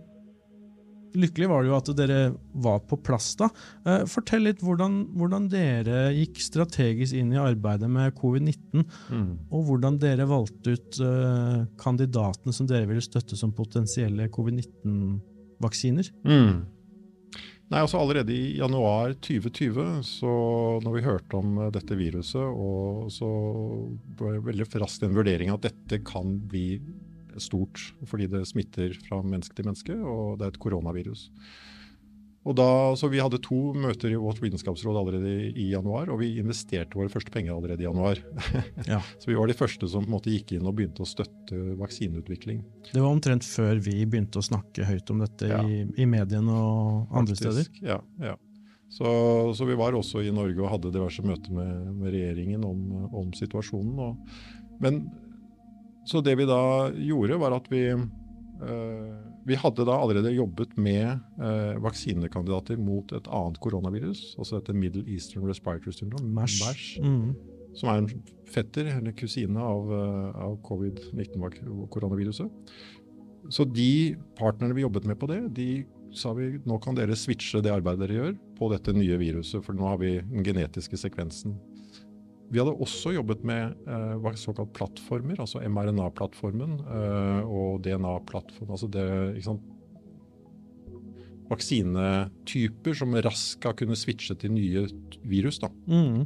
lykkelig 1.16 1.48
var 1.50 1.62
det 1.64 1.70
jo 1.70 1.76
at 1.78 1.90
dere 1.98 2.18
var 2.66 2.80
på 2.88 2.98
plass 3.06 3.30
da. 3.40 3.48
Eh, 3.86 4.04
fortell 4.10 4.44
litt 4.46 4.60
hvordan, 4.64 4.98
hvordan 5.16 5.48
dere 5.52 6.10
gikk 6.16 6.38
strategisk 6.44 7.16
inn 7.18 7.32
i 7.34 7.40
arbeidet 7.42 7.88
med 7.90 8.14
covid-19, 8.18 8.84
Mm. 9.10 9.28
og 9.50 9.66
hvordan 9.68 9.98
dere 10.02 10.26
valgte 10.28 10.76
ut 10.76 11.00
eh, 11.00 11.64
kandidatene 11.80 12.52
som 12.54 12.68
dere 12.68 12.86
ville 12.90 13.04
støtte 13.04 13.36
som 13.38 13.52
potensielle 13.56 14.28
covid-19-vaksiner. 14.32 16.10
Mm. 16.26 16.64
Nei, 17.66 17.80
altså 17.82 17.98
Allerede 17.98 18.30
i 18.30 18.58
januar 18.60 19.16
2020, 19.26 20.04
så 20.06 20.30
når 20.84 20.92
vi 20.94 21.02
hørte 21.02 21.38
om 21.40 21.56
eh, 21.64 21.72
dette 21.74 21.96
viruset, 21.98 22.38
og 22.46 23.08
så 23.10 23.26
ble 24.18 24.36
det 24.36 24.44
veldig 24.46 24.68
raskt 24.84 25.02
en 25.02 25.16
vurdering 25.16 25.50
at 25.50 25.66
dette 25.66 25.98
kan 26.06 26.36
bli 26.46 26.76
stort 27.42 27.80
fordi 28.08 28.28
det 28.32 28.44
smitter 28.48 28.94
fra 29.06 29.22
menneske 29.22 29.56
til 29.58 29.68
menneske, 29.68 29.96
og 29.96 30.36
det 30.40 30.46
er 30.48 30.54
et 30.54 30.62
koronavirus. 30.62 31.30
Og 32.46 32.54
da, 32.54 32.66
så 32.94 33.08
Vi 33.10 33.18
hadde 33.18 33.40
to 33.42 33.56
møter 33.74 34.12
i 34.14 34.18
vårt 34.22 34.38
vitenskapsråd 34.38 34.94
allerede 35.00 35.30
i, 35.50 35.64
januar, 35.72 36.06
og 36.14 36.20
vi 36.20 36.28
investerte 36.38 36.94
våre 36.94 37.10
første 37.10 37.32
penger 37.34 37.56
allerede 37.56 37.82
i 37.82 37.88
januar. 37.88 38.20
Ja. 38.92 39.00
så 39.18 39.32
vi 39.32 39.34
var 39.34 39.50
de 39.50 39.56
første 39.58 39.88
som 39.90 40.04
på 40.04 40.10
en 40.12 40.14
måte 40.14 40.30
gikk 40.30 40.52
inn 40.54 40.68
og 40.68 40.76
begynte 40.78 41.02
å 41.02 41.08
støtte 41.10 41.58
vaksineutvikling. 41.80 42.60
Det 42.92 43.02
var 43.02 43.10
omtrent 43.10 43.42
før 43.42 43.80
vi 43.82 43.96
begynte 44.06 44.38
å 44.38 44.46
snakke 44.46 44.86
høyt 44.86 45.10
om 45.10 45.24
dette 45.24 45.50
Ja. 45.50 45.58
i, 45.66 45.82
i 45.98 46.06
mediene 46.06 46.54
og 46.54 47.10
andre 47.18 47.34
steder. 47.34 47.66
Ja, 47.82 47.98
ja. 48.22 48.36
Så, 48.94 49.10
så 49.58 49.66
vi 49.66 49.74
var 49.74 49.98
også 49.98 50.22
i 50.22 50.30
Norge 50.30 50.62
og 50.62 50.70
hadde 50.70 50.94
diverse 50.94 51.26
møter 51.26 51.50
med, 51.50 51.88
med 51.98 52.14
regjeringen 52.14 52.62
om, 52.64 53.08
om 53.10 53.32
situasjonen. 53.34 53.98
Og, 53.98 54.38
men 54.80 55.02
så 56.06 56.22
det 56.22 56.36
vi 56.38 56.46
da 56.48 56.90
gjorde, 56.94 57.38
var 57.42 57.56
at 57.56 57.66
vi 57.72 57.82
eh, 57.90 59.16
Vi 59.46 59.58
hadde 59.62 59.84
da 59.86 59.94
allerede 60.02 60.32
jobbet 60.34 60.72
med 60.78 61.06
eh, 61.38 61.76
vaksinekandidater 61.82 62.78
mot 62.82 63.12
et 63.14 63.28
annet 63.30 63.60
koronavirus, 63.62 64.34
altså 64.38 64.58
dette 64.58 64.74
Middle 64.74 65.04
Eastern 65.06 65.46
Respiratory 65.46 65.94
Syndrome, 65.94 66.32
MERS. 66.34 66.98
Mm. 67.02 67.34
som 67.76 67.90
er 67.92 67.98
en 68.00 68.22
fetter 68.48 68.88
eller 68.88 69.12
kusine 69.12 69.60
av, 69.60 69.90
eh, 69.92 70.38
av 70.46 70.56
covid-19-koronaviruset. 70.64 72.48
Så 73.52 73.64
de 73.68 74.16
partnerne 74.38 74.74
vi 74.74 74.82
jobbet 74.82 75.04
med 75.06 75.18
på 75.20 75.28
det, 75.30 75.54
de 75.54 75.84
sa 76.16 76.32
vi 76.34 76.56
nå 76.64 76.78
kan 76.82 76.96
dere 76.96 77.16
switche 77.18 77.60
det 77.62 77.72
arbeidet 77.74 78.06
dere 78.06 78.18
gjør 78.18 78.36
på 78.58 78.70
dette 78.72 78.94
nye 78.96 79.18
viruset, 79.20 79.62
for 79.64 79.76
nå 79.76 79.86
har 79.90 79.98
vi 80.00 80.16
den 80.22 80.46
genetiske 80.46 80.98
sekvensen. 80.98 81.58
Vi 82.50 82.60
hadde 82.60 82.76
også 82.78 83.14
jobbet 83.16 83.42
med 83.46 83.74
eh, 83.90 84.36
såkalt 84.38 84.72
plattformer, 84.76 85.40
altså 85.42 85.62
mRNA-plattformen 85.66 86.76
eh, 86.84 87.42
og 87.42 87.80
DNA-plattformen. 87.86 88.76
altså 88.76 88.90
det, 88.92 89.08
ikke 89.36 89.50
sant, 89.50 89.72
Vaksinetyper 91.46 92.96
som 92.98 93.12
raskt 93.22 93.66
har 93.68 93.76
kunne 93.78 93.94
switche 93.98 94.34
til 94.34 94.50
nye 94.50 94.86
virus. 95.22 95.60
da. 95.62 95.68
Mm. 95.86 96.24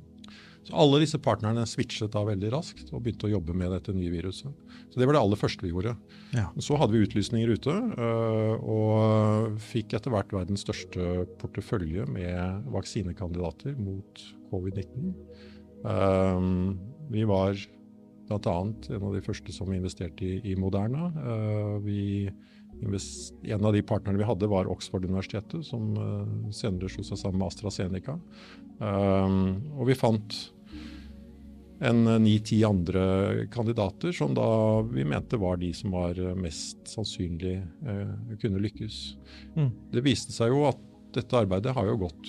Så 0.64 0.76
alle 0.76 1.00
disse 1.02 1.18
partnerne 1.22 1.64
switchet 1.68 2.12
da 2.12 2.22
veldig 2.26 2.50
raskt 2.52 2.90
og 2.92 3.02
begynte 3.04 3.28
å 3.28 3.32
jobbe 3.32 3.54
med 3.56 3.72
dette 3.72 3.94
nye 3.96 4.12
viruset. 4.12 4.52
Så 4.92 5.00
Det 5.00 5.06
var 5.08 5.16
det 5.16 5.22
aller 5.22 5.40
første 5.40 5.64
vi 5.64 5.72
gjorde. 5.72 5.96
Ja. 6.36 6.50
Så 6.60 6.76
hadde 6.76 6.92
vi 6.92 7.04
utlysninger 7.06 7.52
ute, 7.52 7.72
øh, 7.72 8.56
og 8.60 9.60
fikk 9.70 9.96
etter 9.96 10.12
hvert 10.12 10.32
verdens 10.36 10.64
største 10.66 11.24
portefølje 11.40 12.06
med 12.12 12.68
vaksinekandidater 12.72 13.76
mot 13.80 14.24
covid-19. 14.52 15.14
Um, 15.82 16.78
vi 17.10 17.24
var 17.28 17.58
bl.a. 18.28 18.56
en 18.94 19.02
av 19.02 19.14
de 19.14 19.24
første 19.24 19.52
som 19.54 19.72
investerte 19.74 20.26
i, 20.26 20.52
i 20.52 20.56
Moderna. 20.58 21.10
Uh, 21.16 21.76
vi 21.84 22.30
en 22.80 23.64
av 23.66 23.74
de 23.74 23.82
partnerne 23.84 24.16
vi 24.16 24.24
hadde, 24.24 24.48
var 24.48 24.70
Oxford-universitetet, 24.72 25.66
som 25.66 25.90
uh, 25.98 26.52
senere 26.54 26.88
slo 26.88 27.04
seg 27.04 27.20
sammen 27.20 27.42
med 27.42 27.50
AstraZeneca. 27.50 28.16
Um, 28.80 29.60
og 29.76 29.90
vi 29.90 29.98
fant 29.98 30.38
en 31.80 32.04
ni-ti 32.22 32.60
andre 32.64 33.46
kandidater 33.52 34.12
som 34.12 34.34
da 34.36 34.80
vi 34.84 35.04
mente 35.08 35.38
var 35.40 35.56
de 35.60 35.72
som 35.74 35.94
var 35.96 36.18
eh, 36.20 36.36
mest 36.36 36.84
sannsynlig 36.92 37.56
eh, 37.56 38.12
kunne 38.42 38.60
lykkes. 38.60 38.98
Mm. 39.56 39.70
Det 39.94 40.04
viste 40.04 40.34
seg 40.36 40.52
jo 40.52 40.66
at 40.68 40.80
dette 41.16 41.40
arbeidet 41.40 41.72
har 41.74 41.88
jo 41.88 42.02
gått 42.04 42.28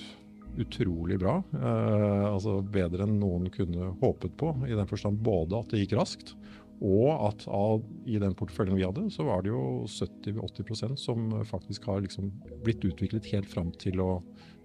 utrolig 0.60 1.18
bra. 1.22 1.38
Eh, 1.56 2.24
altså 2.28 2.58
bedre 2.74 3.06
enn 3.06 3.18
noen 3.20 3.48
kunne 3.54 3.92
håpet 4.02 4.34
på, 4.40 4.52
i 4.68 4.76
den 4.76 4.88
forstand 4.90 5.22
både 5.24 5.60
at 5.60 5.72
det 5.72 5.84
gikk 5.84 5.96
raskt, 6.00 6.34
og 6.82 7.10
at 7.28 7.44
av, 7.46 7.84
i 8.10 8.18
den 8.18 8.34
porteføljen 8.34 8.76
vi 8.78 8.86
hadde, 8.86 9.06
så 9.14 9.26
var 9.28 9.44
det 9.44 9.52
jo 9.52 9.84
70-80% 9.86 10.98
som 10.98 11.30
faktisk 11.46 11.86
har 11.90 12.02
liksom 12.02 12.32
blitt 12.66 12.82
utviklet 12.88 13.28
helt 13.30 13.50
fram 13.50 13.70
til 13.78 14.02
å 14.02 14.10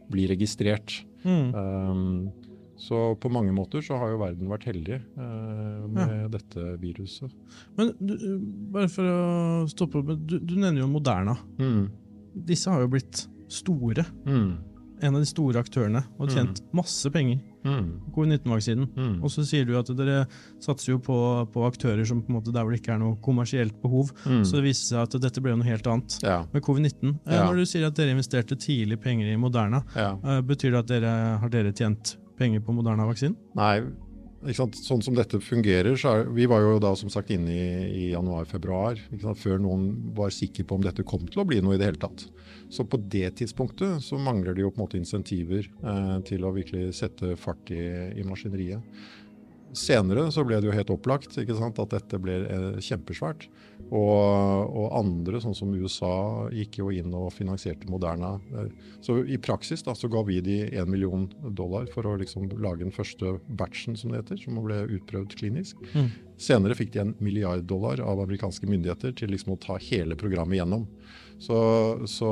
bli 0.09 0.25
registrert. 0.31 1.03
Mm. 1.27 1.51
Um, 1.53 2.47
så 2.77 3.15
på 3.17 3.29
mange 3.33 3.53
måter 3.53 3.81
så 3.85 3.97
har 3.97 4.11
jo 4.11 4.19
verden 4.21 4.49
vært 4.51 4.67
heldig 4.69 4.99
eh, 4.99 5.85
med 5.89 6.27
dette 6.35 6.75
viruset. 6.81 7.33
Men 7.77 7.89
du, 7.97 8.13
bare 8.73 8.89
for 8.93 9.09
å 9.09 9.21
stoppe 9.71 10.03
opp, 10.03 10.11
du, 10.13 10.37
du 10.37 10.53
nevner 10.59 10.83
jo 10.83 10.89
Moderna. 10.91 11.33
Mm. 11.57 11.87
Disse 12.47 12.69
har 12.69 12.83
jo 12.85 12.91
blitt 12.93 13.23
store. 13.49 14.05
Mm. 14.29 14.51
En 15.01 15.13
av 15.15 15.21
de 15.21 15.27
store 15.29 15.59
aktørene. 15.61 16.03
Og 16.19 16.29
tjent 16.33 16.61
masse 16.73 17.09
penger 17.13 17.39
Mm. 17.67 17.99
på 18.05 18.11
covid-19-vaksinen. 18.15 18.85
Mm. 18.95 19.15
Og 19.23 19.29
så 19.29 19.43
sier 19.43 19.65
du 19.67 19.73
at 19.77 19.89
dere 19.97 20.21
satser 20.63 20.93
jo 20.93 20.99
på, 21.03 21.17
på 21.51 21.65
aktører 21.67 22.05
som 22.07 22.21
på 22.23 22.29
en 22.31 22.37
måte 22.37 22.53
der 22.53 22.63
hvor 22.63 22.71
det 22.71 22.79
ikke 22.79 22.93
er 22.95 22.99
noe 23.01 23.17
kommersielt 23.21 23.75
behov. 23.81 24.13
Mm. 24.25 24.45
Så 24.47 24.55
det 24.55 24.63
viste 24.69 24.93
seg 24.93 25.01
at 25.03 25.17
dette 25.21 25.41
ble 25.43 25.51
noe 25.57 25.67
helt 25.67 25.85
annet. 25.91 26.15
Ja. 26.23 26.45
Med 26.53 26.63
covid-19. 26.63 27.17
Eh, 27.27 27.33
Ja. 27.35 27.43
Når 27.49 27.55
du 27.59 27.65
sier 27.65 27.87
at 27.89 27.95
dere 27.99 28.13
investerte 28.15 28.55
tidlig 28.55 29.01
penger 29.03 29.27
i 29.33 29.35
Moderna, 29.35 29.83
ja. 29.95 30.13
eh, 30.23 30.39
betyr 30.41 30.71
det 30.71 30.79
at 30.79 30.87
dere 30.87 31.11
har 31.41 31.49
dere 31.49 31.73
tjent 31.73 32.15
penger 32.37 32.61
på 32.61 32.71
Moderna-vaksinen? 32.77 33.35
Nei? 33.57 33.81
Sånn 34.53 35.01
som 35.01 35.15
dette 35.17 35.39
fungerer, 35.41 35.95
så 35.97 36.13
er 36.13 36.29
Vi 36.33 36.45
var 36.45 36.61
jo 36.61 36.79
da 36.79 36.93
som 36.95 37.09
sagt 37.09 37.31
inne 37.33 37.51
i, 37.51 37.67
i 37.87 38.03
januar-februar, 38.11 38.99
før 39.35 39.59
noen 39.59 40.13
var 40.15 40.29
sikker 40.29 40.63
på 40.63 40.77
om 40.77 40.83
dette 40.85 41.03
kom 41.03 41.25
til 41.27 41.41
å 41.41 41.47
bli 41.47 41.61
noe 41.61 41.75
i 41.75 41.81
det 41.81 41.89
hele 41.89 42.01
tatt. 42.01 42.27
Så 42.69 42.83
på 42.83 42.99
det 42.99 43.37
tidspunktet 43.39 44.03
så 44.03 44.19
mangler 44.19 44.53
det 44.53 44.61
jo 44.61 44.71
på 44.71 44.81
en 44.81 44.85
måte 44.85 44.99
insentiver 44.99 45.67
eh, 45.67 46.17
til 46.27 46.43
å 46.43 46.53
virkelig 46.55 46.93
sette 46.99 47.35
fart 47.39 47.71
i, 47.71 47.83
i 48.19 48.25
maskineriet. 48.27 48.83
Senere 49.75 50.27
så 50.31 50.43
ble 50.47 50.59
det 50.61 50.69
jo 50.69 50.75
helt 50.75 50.91
opplagt 50.93 51.35
ikke 51.39 51.55
sant, 51.57 51.79
at 51.81 51.91
dette 51.95 52.19
ble 52.21 52.37
eh, 52.45 52.77
kjempesvært. 52.83 53.47
Og, 53.87 54.73
og 54.75 54.95
andre, 54.97 55.39
sånn 55.39 55.55
som 55.55 55.71
USA, 55.75 56.47
gikk 56.51 56.79
jo 56.81 56.89
inn 56.91 57.13
og 57.15 57.29
finansierte 57.35 57.87
Moderna. 57.91 58.33
Så 59.05 59.21
i 59.23 59.37
praksis 59.39 59.85
da, 59.85 59.95
så 59.95 60.09
ga 60.11 60.23
vi 60.27 60.41
de 60.43 60.57
1 60.67 60.89
million 60.91 61.27
dollar 61.55 61.87
for 61.93 62.07
å 62.07 62.17
liksom 62.19 62.49
lage 62.57 62.83
den 62.83 62.95
første 62.95 63.37
batchen, 63.59 63.95
som 63.99 64.11
det 64.11 64.23
heter, 64.23 64.41
som 64.41 64.59
ble 64.65 64.81
utprøvd 64.97 65.37
klinisk. 65.39 65.79
Mm. 65.93 66.09
Senere 66.41 66.75
fikk 66.77 66.91
de 66.95 67.05
en 67.05 67.15
milliard 67.23 67.63
dollar 67.69 68.01
av 68.03 68.25
amerikanske 68.25 68.67
myndigheter 68.69 69.15
til 69.17 69.31
liksom 69.33 69.55
å 69.55 69.61
ta 69.63 69.79
hele 69.81 70.19
programmet 70.19 70.59
gjennom. 70.59 70.87
Så, 71.39 71.57
så, 72.09 72.29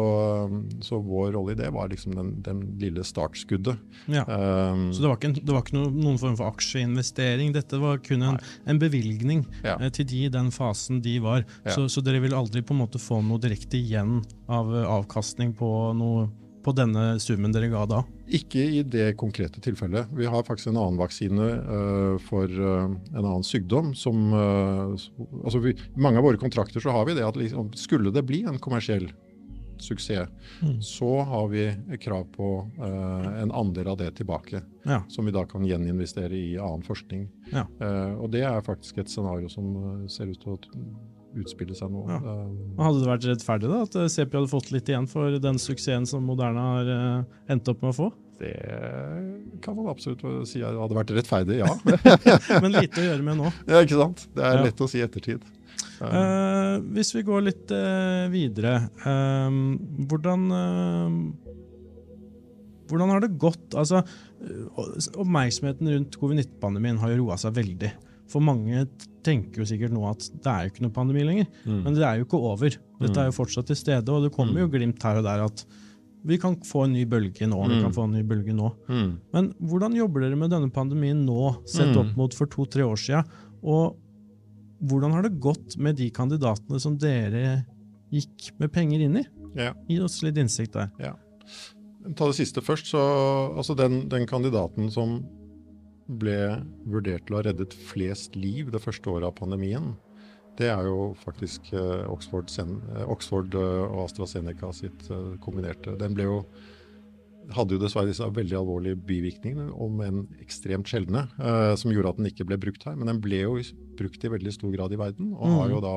så 0.81 0.97
vår 1.05 1.31
rolle 1.35 1.53
i 1.53 1.57
det 1.59 1.67
var 1.75 1.89
liksom 1.91 2.15
den, 2.17 2.31
den 2.45 2.61
lille 2.81 3.03
startskuddet. 3.05 3.77
Ja. 4.09 4.23
Um, 4.25 4.87
Så 4.93 5.03
det 5.03 5.09
var 5.11 5.19
ikke, 5.19 5.29
en, 5.29 5.35
det 5.45 5.53
var 5.53 5.61
ikke 5.61 5.75
noen, 5.77 5.99
noen 6.01 6.17
form 6.21 6.37
for 6.39 6.49
aksjeinvestering, 6.49 7.53
dette 7.53 7.77
var 7.81 7.99
kun 8.05 8.25
en, 8.25 8.39
en 8.65 8.79
bevilgning 8.81 9.43
Ja. 9.61 9.75
eh, 9.79 9.91
til 9.93 10.07
de 10.09 10.23
i 10.25 10.31
den 10.33 10.49
fasen 10.55 11.03
de 11.05 11.19
var. 11.21 11.45
Ja. 11.65 11.75
Så, 11.75 11.85
så 11.93 12.01
dere 12.05 12.23
vil 12.25 12.33
aldri 12.33 12.63
på 12.65 12.73
en 12.73 12.81
måte 12.81 13.01
få 13.01 13.21
noe 13.25 13.37
direkte 13.41 13.77
igjen 13.77 14.23
av 14.49 14.73
eh, 14.73 14.87
avkastning 14.89 15.53
på, 15.57 15.69
noe, 15.97 16.25
på 16.65 16.73
denne 16.73 17.19
summen 17.21 17.53
dere 17.53 17.69
ga 17.69 17.83
da? 17.89 17.99
Ikke 18.33 18.63
i 18.79 18.81
det 18.81 19.11
konkrete 19.21 19.61
tilfellet. 19.63 20.09
Vi 20.17 20.25
har 20.29 20.45
faktisk 20.47 20.71
en 20.71 20.79
annen 20.81 20.97
vaksine 20.99 21.49
uh, 21.61 22.15
for 22.25 22.49
uh, 22.49 22.87
en 23.13 23.21
annen 23.21 23.45
sykdom 23.45 23.93
som 23.97 24.31
uh, 24.33 24.95
altså 25.43 25.61
vi, 25.61 25.75
mange 25.93 26.21
av 26.21 26.25
våre 26.25 26.41
kontrakter 26.41 26.81
så 26.81 26.95
har 26.95 27.05
vi 27.09 27.17
det 27.19 27.27
at 27.27 27.37
liksom, 27.37 27.69
skulle 27.77 28.13
det 28.15 28.25
bli 28.25 28.43
en 28.49 28.59
kommersiell 28.61 29.11
suksess, 29.77 30.29
Mm. 30.61 30.81
så 30.81 31.21
har 31.27 31.47
vi 31.51 31.97
krav 31.99 32.23
på 32.31 32.47
uh, 32.79 33.41
en 33.41 33.51
andel 33.51 33.87
av 33.91 33.97
det 33.97 34.11
tilbake. 34.15 34.61
Ja. 34.87 35.01
Som 35.09 35.27
vi 35.27 35.33
da 35.35 35.43
kan 35.45 35.65
gjeninvestere 35.67 36.31
i 36.31 36.53
annen 36.57 36.85
forskning. 36.85 37.27
Ja. 37.51 37.65
Uh, 37.81 38.15
og 38.23 38.31
det 38.31 38.45
er 38.47 38.63
faktisk 38.63 39.01
et 39.03 39.11
scenario 39.11 39.51
som 39.51 40.07
ser 40.07 40.31
ut 40.31 40.39
til 40.39 40.55
å 40.55 40.59
utspille 41.41 41.75
seg 41.77 41.91
nå. 41.91 42.03
Ja. 42.09 42.19
Um, 42.23 42.53
Hadde 42.79 43.01
det 43.01 43.09
vært 43.09 43.27
rettferdig 43.31 43.71
da, 43.71 43.81
at 43.87 43.97
eh, 43.99 44.07
CP 44.11 44.37
hadde 44.37 44.51
fått 44.51 44.69
litt 44.75 44.91
igjen 44.91 45.07
for 45.11 45.35
den 45.43 45.59
suksessen 45.61 46.07
som 46.09 46.23
Moderna 46.27 46.67
har 46.77 46.91
uh, 46.91 47.41
endt 47.51 47.67
opp 47.71 47.83
med 47.85 47.93
å 47.93 47.97
få? 48.03 48.11
det 48.35 48.51
kan 49.63 49.77
man 49.77 49.85
absolutt 49.87 50.19
si 50.49 50.59
hadde 50.59 50.97
vært 50.97 51.13
rettferdig, 51.15 51.61
ja. 51.61 51.69
Men 52.63 52.73
lite 52.73 52.99
å 52.99 53.05
gjøre 53.05 53.23
med 53.23 53.39
nå. 53.39 53.51
ja 53.71 53.79
ikke 53.85 53.99
sant? 54.01 54.25
Det 54.35 54.43
er 54.43 54.57
Ja. 54.57 54.65
lett 54.65 54.81
å 54.83 54.87
si 54.91 54.99
i 54.99 55.05
ettertid. 55.05 55.45
Uh, 56.01 56.83
hvis 56.91 57.13
vi 57.15 57.23
går 57.23 57.45
litt 57.45 57.71
uh, 57.71 58.27
videre 58.27 58.73
uh, 59.05 59.47
hvordan, 60.11 60.43
hvordan 62.91 63.13
har 63.15 63.23
det 63.23 63.31
gått? 63.39 63.69
Altså, 63.79 64.03
oppmerksomheten 65.15 65.93
rundt 65.93 66.19
covid-19-pandemien 66.19 66.99
har 66.99 67.13
jo 67.15 67.23
roa 67.23 67.39
seg 67.39 67.55
veldig. 67.55 67.93
For 68.31 68.43
mange 68.43 68.85
tenker 69.25 69.61
jo 69.61 69.67
sikkert 69.69 69.93
nå 69.93 70.03
at 70.09 70.27
det 70.33 70.51
er 70.51 70.65
jo 70.65 70.73
ikke 70.73 70.85
noe 70.85 70.95
pandemi 70.95 71.25
lenger. 71.25 71.49
Mm. 71.65 71.81
Men 71.85 71.97
det 71.97 72.05
er 72.05 72.19
jo 72.19 72.27
ikke 72.27 72.41
over. 72.51 72.77
Dette 73.01 73.19
er 73.21 73.29
jo 73.29 73.33
mm. 73.33 73.39
fortsatt 73.39 73.69
til 73.71 73.79
stede, 73.79 74.13
og 74.13 74.25
det 74.25 74.33
kommer 74.35 74.63
jo 74.63 74.69
mm. 74.69 74.73
glimt 74.73 75.05
her 75.05 75.21
og 75.21 75.27
der 75.27 75.45
at 75.45 75.65
vi 76.25 76.39
kan 76.41 76.55
få 76.65 76.87
en 76.87 76.95
ny 76.95 77.03
bølge 77.05 77.45
nå. 77.45 77.59
vi 77.69 77.77
kan 77.77 77.91
mm. 77.91 77.93
få 77.93 78.07
en 78.07 78.15
ny 78.17 78.23
bølge 78.25 78.53
nå. 78.57 78.71
Mm. 78.89 79.11
Men 79.35 79.51
hvordan 79.61 79.97
jobber 79.97 80.25
dere 80.25 80.39
med 80.39 80.49
denne 80.53 80.71
pandemien 80.73 81.21
nå, 81.27 81.51
sett 81.69 81.93
opp 82.01 82.15
mot 82.17 82.33
for 82.33 82.49
to-tre 82.49 82.85
år 82.85 82.97
siden? 82.97 83.29
Og 83.61 83.93
hvordan 84.89 85.13
har 85.13 85.25
det 85.25 85.37
gått 85.41 85.77
med 85.77 85.99
de 85.99 86.09
kandidatene 86.13 86.81
som 86.81 86.97
dere 86.99 87.61
gikk 88.13 88.49
med 88.61 88.73
penger 88.73 89.05
inn 89.05 89.21
i? 89.21 89.25
Ja. 89.55 89.71
Gi 89.87 89.99
oss 90.03 90.19
litt 90.25 90.39
innsikt 90.41 90.75
der. 90.75 90.89
Ja. 90.99 91.13
Ta 92.17 92.27
det 92.29 92.37
siste 92.37 92.61
først. 92.65 92.89
Så, 92.91 93.01
altså 93.55 93.77
den, 93.77 94.05
den, 94.11 94.27
kandidaten 94.29 94.91
som 94.93 95.19
ble 96.05 96.39
vurdert 96.85 97.25
til 97.25 97.35
å 97.35 97.39
ha 97.39 97.47
reddet 97.47 97.73
flest 97.89 98.35
liv 98.37 98.69
det 98.73 98.81
første 98.83 99.09
året 99.09 99.29
av 99.29 99.37
pandemien, 99.39 99.93
det 100.55 100.69
er 100.71 100.87
jo 100.87 101.09
faktisk 101.19 101.73
uh, 101.75 102.05
Oxford, 102.07 102.51
uh, 102.61 103.03
Oxford 103.11 103.57
uh, 103.59 103.83
og 103.89 104.05
AstraZeneca 104.05 104.71
sitt 104.75 105.09
kombinerte. 105.43 105.97
Den 105.99 106.15
ble 106.15 106.29
jo 106.29 106.39
hadde 107.53 107.75
jo 107.75 107.81
dessverre 107.83 108.09
disse 108.09 108.25
veldig 108.25 108.55
alvorlige 108.57 108.97
bivirkningene, 109.05 109.67
om 109.69 109.99
en 110.01 110.23
ekstremt 110.41 110.89
sjeldne, 110.89 111.27
som 111.77 111.91
gjorde 111.93 112.15
at 112.15 112.17
den 112.17 112.29
ikke 112.31 112.47
ble 112.49 112.57
brukt 112.57 112.87
her. 112.89 112.95
Men 112.97 113.11
den 113.11 113.19
ble 113.21 113.43
jo 113.43 113.59
brukt 113.99 114.25
i 114.25 114.31
veldig 114.33 114.53
stor 114.55 114.71
grad 114.73 114.95
i 114.95 114.97
verden, 114.97 115.27
og 115.35 115.51
mm. 115.51 115.57
har 115.59 115.73
jo 115.75 115.81
da 115.85 115.93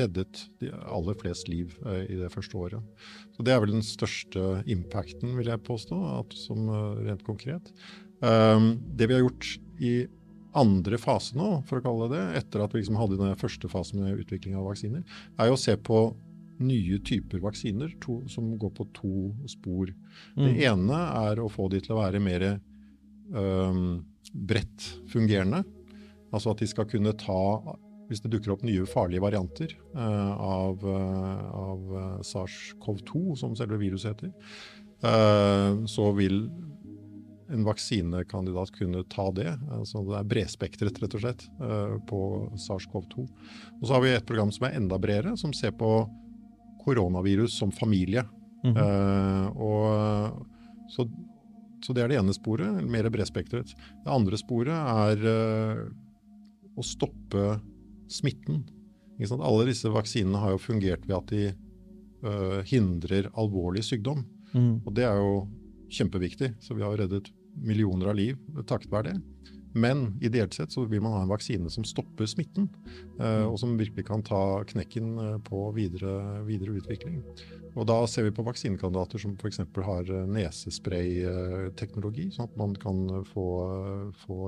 reddet 0.00 0.40
de 0.62 0.70
aller 0.72 1.18
flest 1.20 1.50
liv 1.52 1.74
eh, 1.84 2.06
i 2.14 2.16
det 2.22 2.30
første 2.32 2.56
året. 2.56 3.04
Så 3.36 3.44
Det 3.44 3.52
er 3.52 3.60
vel 3.60 3.74
den 3.76 3.84
største 3.84 4.62
impacten, 4.72 5.34
vil 5.36 5.52
jeg 5.52 5.66
påstå, 5.68 6.00
at, 6.14 6.38
som 6.46 6.70
rent 7.04 7.26
konkret. 7.28 7.74
Um, 8.20 8.72
det 8.96 9.08
vi 9.08 9.16
har 9.16 9.24
gjort 9.24 9.52
i 9.80 9.92
andre 10.60 10.98
fase 10.98 11.36
nå, 11.38 11.60
for 11.68 11.78
å 11.78 11.84
kalle 11.84 12.08
det 12.10 12.18
det, 12.18 12.40
etter 12.42 12.64
at 12.64 12.74
vi 12.74 12.82
liksom 12.82 12.98
hadde 12.98 13.20
den 13.20 13.38
første 13.38 13.70
fasen 13.70 14.02
med 14.02 14.20
utvikling 14.24 14.56
av 14.58 14.66
vaksiner, 14.66 15.04
er 15.38 15.50
jo 15.50 15.56
å 15.56 15.60
se 15.60 15.76
på 15.78 16.02
nye 16.60 16.98
typer 17.06 17.40
vaksiner 17.40 17.92
to, 18.02 18.18
som 18.28 18.50
går 18.60 18.72
på 18.76 18.86
to 18.96 19.12
spor. 19.48 19.92
Mm. 20.36 20.42
Det 20.42 20.54
ene 20.68 21.02
er 21.22 21.40
å 21.40 21.48
få 21.48 21.70
de 21.72 21.80
til 21.80 21.94
å 21.96 22.00
være 22.02 22.20
mer 22.20 22.46
um, 23.32 24.02
bredt 24.32 24.90
fungerende. 25.08 25.62
Altså 26.30 26.52
at 26.52 26.60
de 26.60 26.68
skal 26.70 26.88
kunne 26.90 27.16
ta 27.18 27.40
hvis 28.10 28.24
det 28.24 28.32
dukker 28.32 28.56
opp 28.56 28.64
nye 28.66 28.84
farlige 28.90 29.22
varianter 29.22 29.72
uh, 29.94 30.34
av, 30.34 30.82
uh, 30.82 31.44
av 31.54 31.92
uh, 31.94 32.04
SARS-CoV-2, 32.26 33.36
som 33.38 33.54
selve 33.58 33.78
viruset 33.80 34.16
heter, 34.16 34.34
så 35.88 36.10
vil 36.12 36.42
en 37.50 37.64
vaksinekandidat 37.66 38.72
kunne 38.76 39.02
ta 39.10 39.26
det. 39.34 39.52
Så 39.88 40.02
det 40.06 40.18
er 40.18 40.28
bredspektret, 40.30 41.00
rett 41.02 41.16
og 41.18 41.24
slett, 41.24 41.46
på 42.10 42.20
SARS-CoV-2. 42.54 43.26
Og 43.80 43.84
så 43.84 43.96
har 43.96 44.04
vi 44.04 44.12
et 44.14 44.26
program 44.26 44.52
som 44.54 44.68
er 44.68 44.76
enda 44.78 44.98
bredere, 45.02 45.36
som 45.40 45.54
ser 45.56 45.74
på 45.78 45.90
koronavirus 46.84 47.58
som 47.58 47.72
familie. 47.72 48.24
Mm 48.64 48.74
-hmm. 48.74 49.56
og, 49.56 50.46
så, 50.88 51.08
så, 51.84 51.92
det 51.92 52.02
er 52.02 52.08
det 52.08 52.18
ene 52.18 52.34
sporet, 52.34 52.84
mer 52.84 53.10
bredspektret. 53.10 53.74
Det 54.04 54.10
andre 54.10 54.36
sporet 54.36 54.74
er 54.74 55.90
å 56.76 56.82
stoppe 56.82 57.60
smitten. 58.08 58.64
Alle 59.20 59.68
disse 59.68 59.88
vaksinene 59.88 60.38
har 60.38 60.54
jo 60.54 60.62
fungert 60.62 61.06
ved 61.08 61.16
at 61.16 61.32
de 61.32 61.42
uh, 62.24 62.60
hindrer 62.68 63.30
alvorlig 63.38 63.84
sykdom. 63.84 64.24
Mm. 64.54 64.80
Og 64.84 64.94
det 64.96 65.04
er 65.06 65.20
jo 65.20 65.34
kjempeviktig, 65.90 66.54
så 66.62 66.76
vi 66.78 66.84
har 66.86 66.96
reddet 66.98 67.30
millioner 67.60 68.12
av 68.12 68.18
liv 68.18 68.40
takket 68.66 68.92
være 68.92 69.12
det. 69.12 69.18
Men 69.72 70.18
ideelt 70.20 70.54
sett 70.54 70.72
så 70.72 70.84
vil 70.90 71.00
man 71.02 71.12
ha 71.14 71.22
en 71.22 71.28
vaksine 71.30 71.70
som 71.70 71.84
stopper 71.86 72.26
smitten, 72.26 72.68
uh, 73.20 73.44
og 73.46 73.58
som 73.62 73.78
virkelig 73.78 74.04
kan 74.08 74.22
ta 74.26 74.64
knekken 74.66 75.18
uh, 75.18 75.38
på 75.46 75.72
videre, 75.76 76.42
videre, 76.46 76.72
utvikling. 76.80 77.20
Og 77.78 77.86
da 77.86 78.06
ser 78.10 78.22
vi 78.26 78.32
på 78.34 78.42
vaksinekandidater 78.46 79.18
som 79.22 79.36
f.eks. 79.38 79.60
har 79.86 80.04
nesesprayteknologi, 80.26 82.30
sånn 82.34 82.48
at 82.48 82.56
man 82.58 82.74
kan 82.82 82.96
få, 83.30 83.46
få 84.24 84.38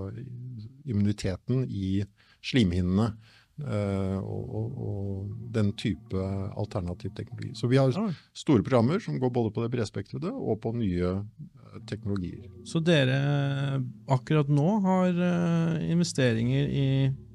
immuniteten 0.91 1.63
i 1.71 2.03
slimhinnene 2.43 3.09
og, 3.63 4.43
og, 4.43 4.75
og, 4.83 5.31
den 5.55 5.71
type 5.79 6.19
alternativ 6.59 7.15
teknologi. 7.15 7.55
Så 7.55 7.71
vi 7.71 7.79
har 7.79 7.95
store 7.95 8.65
programmer 8.65 8.99
som 8.99 9.21
går 9.23 9.31
både 9.31 9.55
på 9.55 9.63
det 9.63 9.71
bredspektrede 9.77 10.31
og 10.33 10.59
på 10.65 10.73
nye 10.75 11.23
teknologier. 11.89 12.47
Så 12.69 12.83
dere 12.85 13.19
akkurat 14.13 14.51
nå 14.53 14.79
har 14.85 15.19
uh, 15.19 15.83
investeringer 15.91 16.69
i 16.69 16.89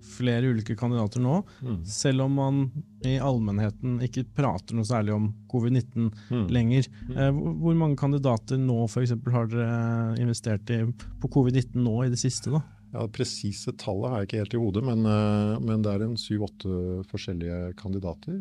flere 0.08 0.50
ulike 0.50 0.76
kandidater 0.80 1.22
nå, 1.22 1.42
mm. 1.62 1.82
selv 1.86 2.24
om 2.26 2.38
man 2.40 2.62
i 3.06 3.18
allmennheten 3.22 4.00
ikke 4.06 4.24
prater 4.38 4.78
noe 4.78 4.88
særlig 4.88 5.14
om 5.14 5.28
covid-19 5.52 6.08
mm. 6.32 6.46
lenger. 6.54 6.88
Mm. 7.12 7.42
hvor 7.62 7.76
mange 7.78 8.00
kandidater 8.00 8.58
nå 8.62 8.80
for 8.88 9.04
eksempel, 9.04 9.36
har 9.36 9.52
dere 9.52 10.16
investert 10.24 10.72
i 10.74 10.80
på 11.22 11.32
covid-19 11.36 11.78
nå 11.84 11.98
i 12.06 12.12
det 12.14 12.22
siste? 12.22 12.54
da? 12.56 12.64
Ja, 12.98 13.04
Det 13.06 13.14
presise 13.14 13.72
tallet 13.78 14.10
har 14.10 14.22
jeg 14.22 14.28
ikke 14.28 14.40
helt 14.42 14.54
i 14.56 14.60
hodet, 14.62 14.82
men, 14.88 15.04
eh, 15.06 15.60
men 15.62 15.84
det 15.86 15.92
er 15.94 16.04
en 16.08 16.16
syv-åtte 16.18 17.04
forskjellige 17.12 17.76
kandidater. 17.78 18.40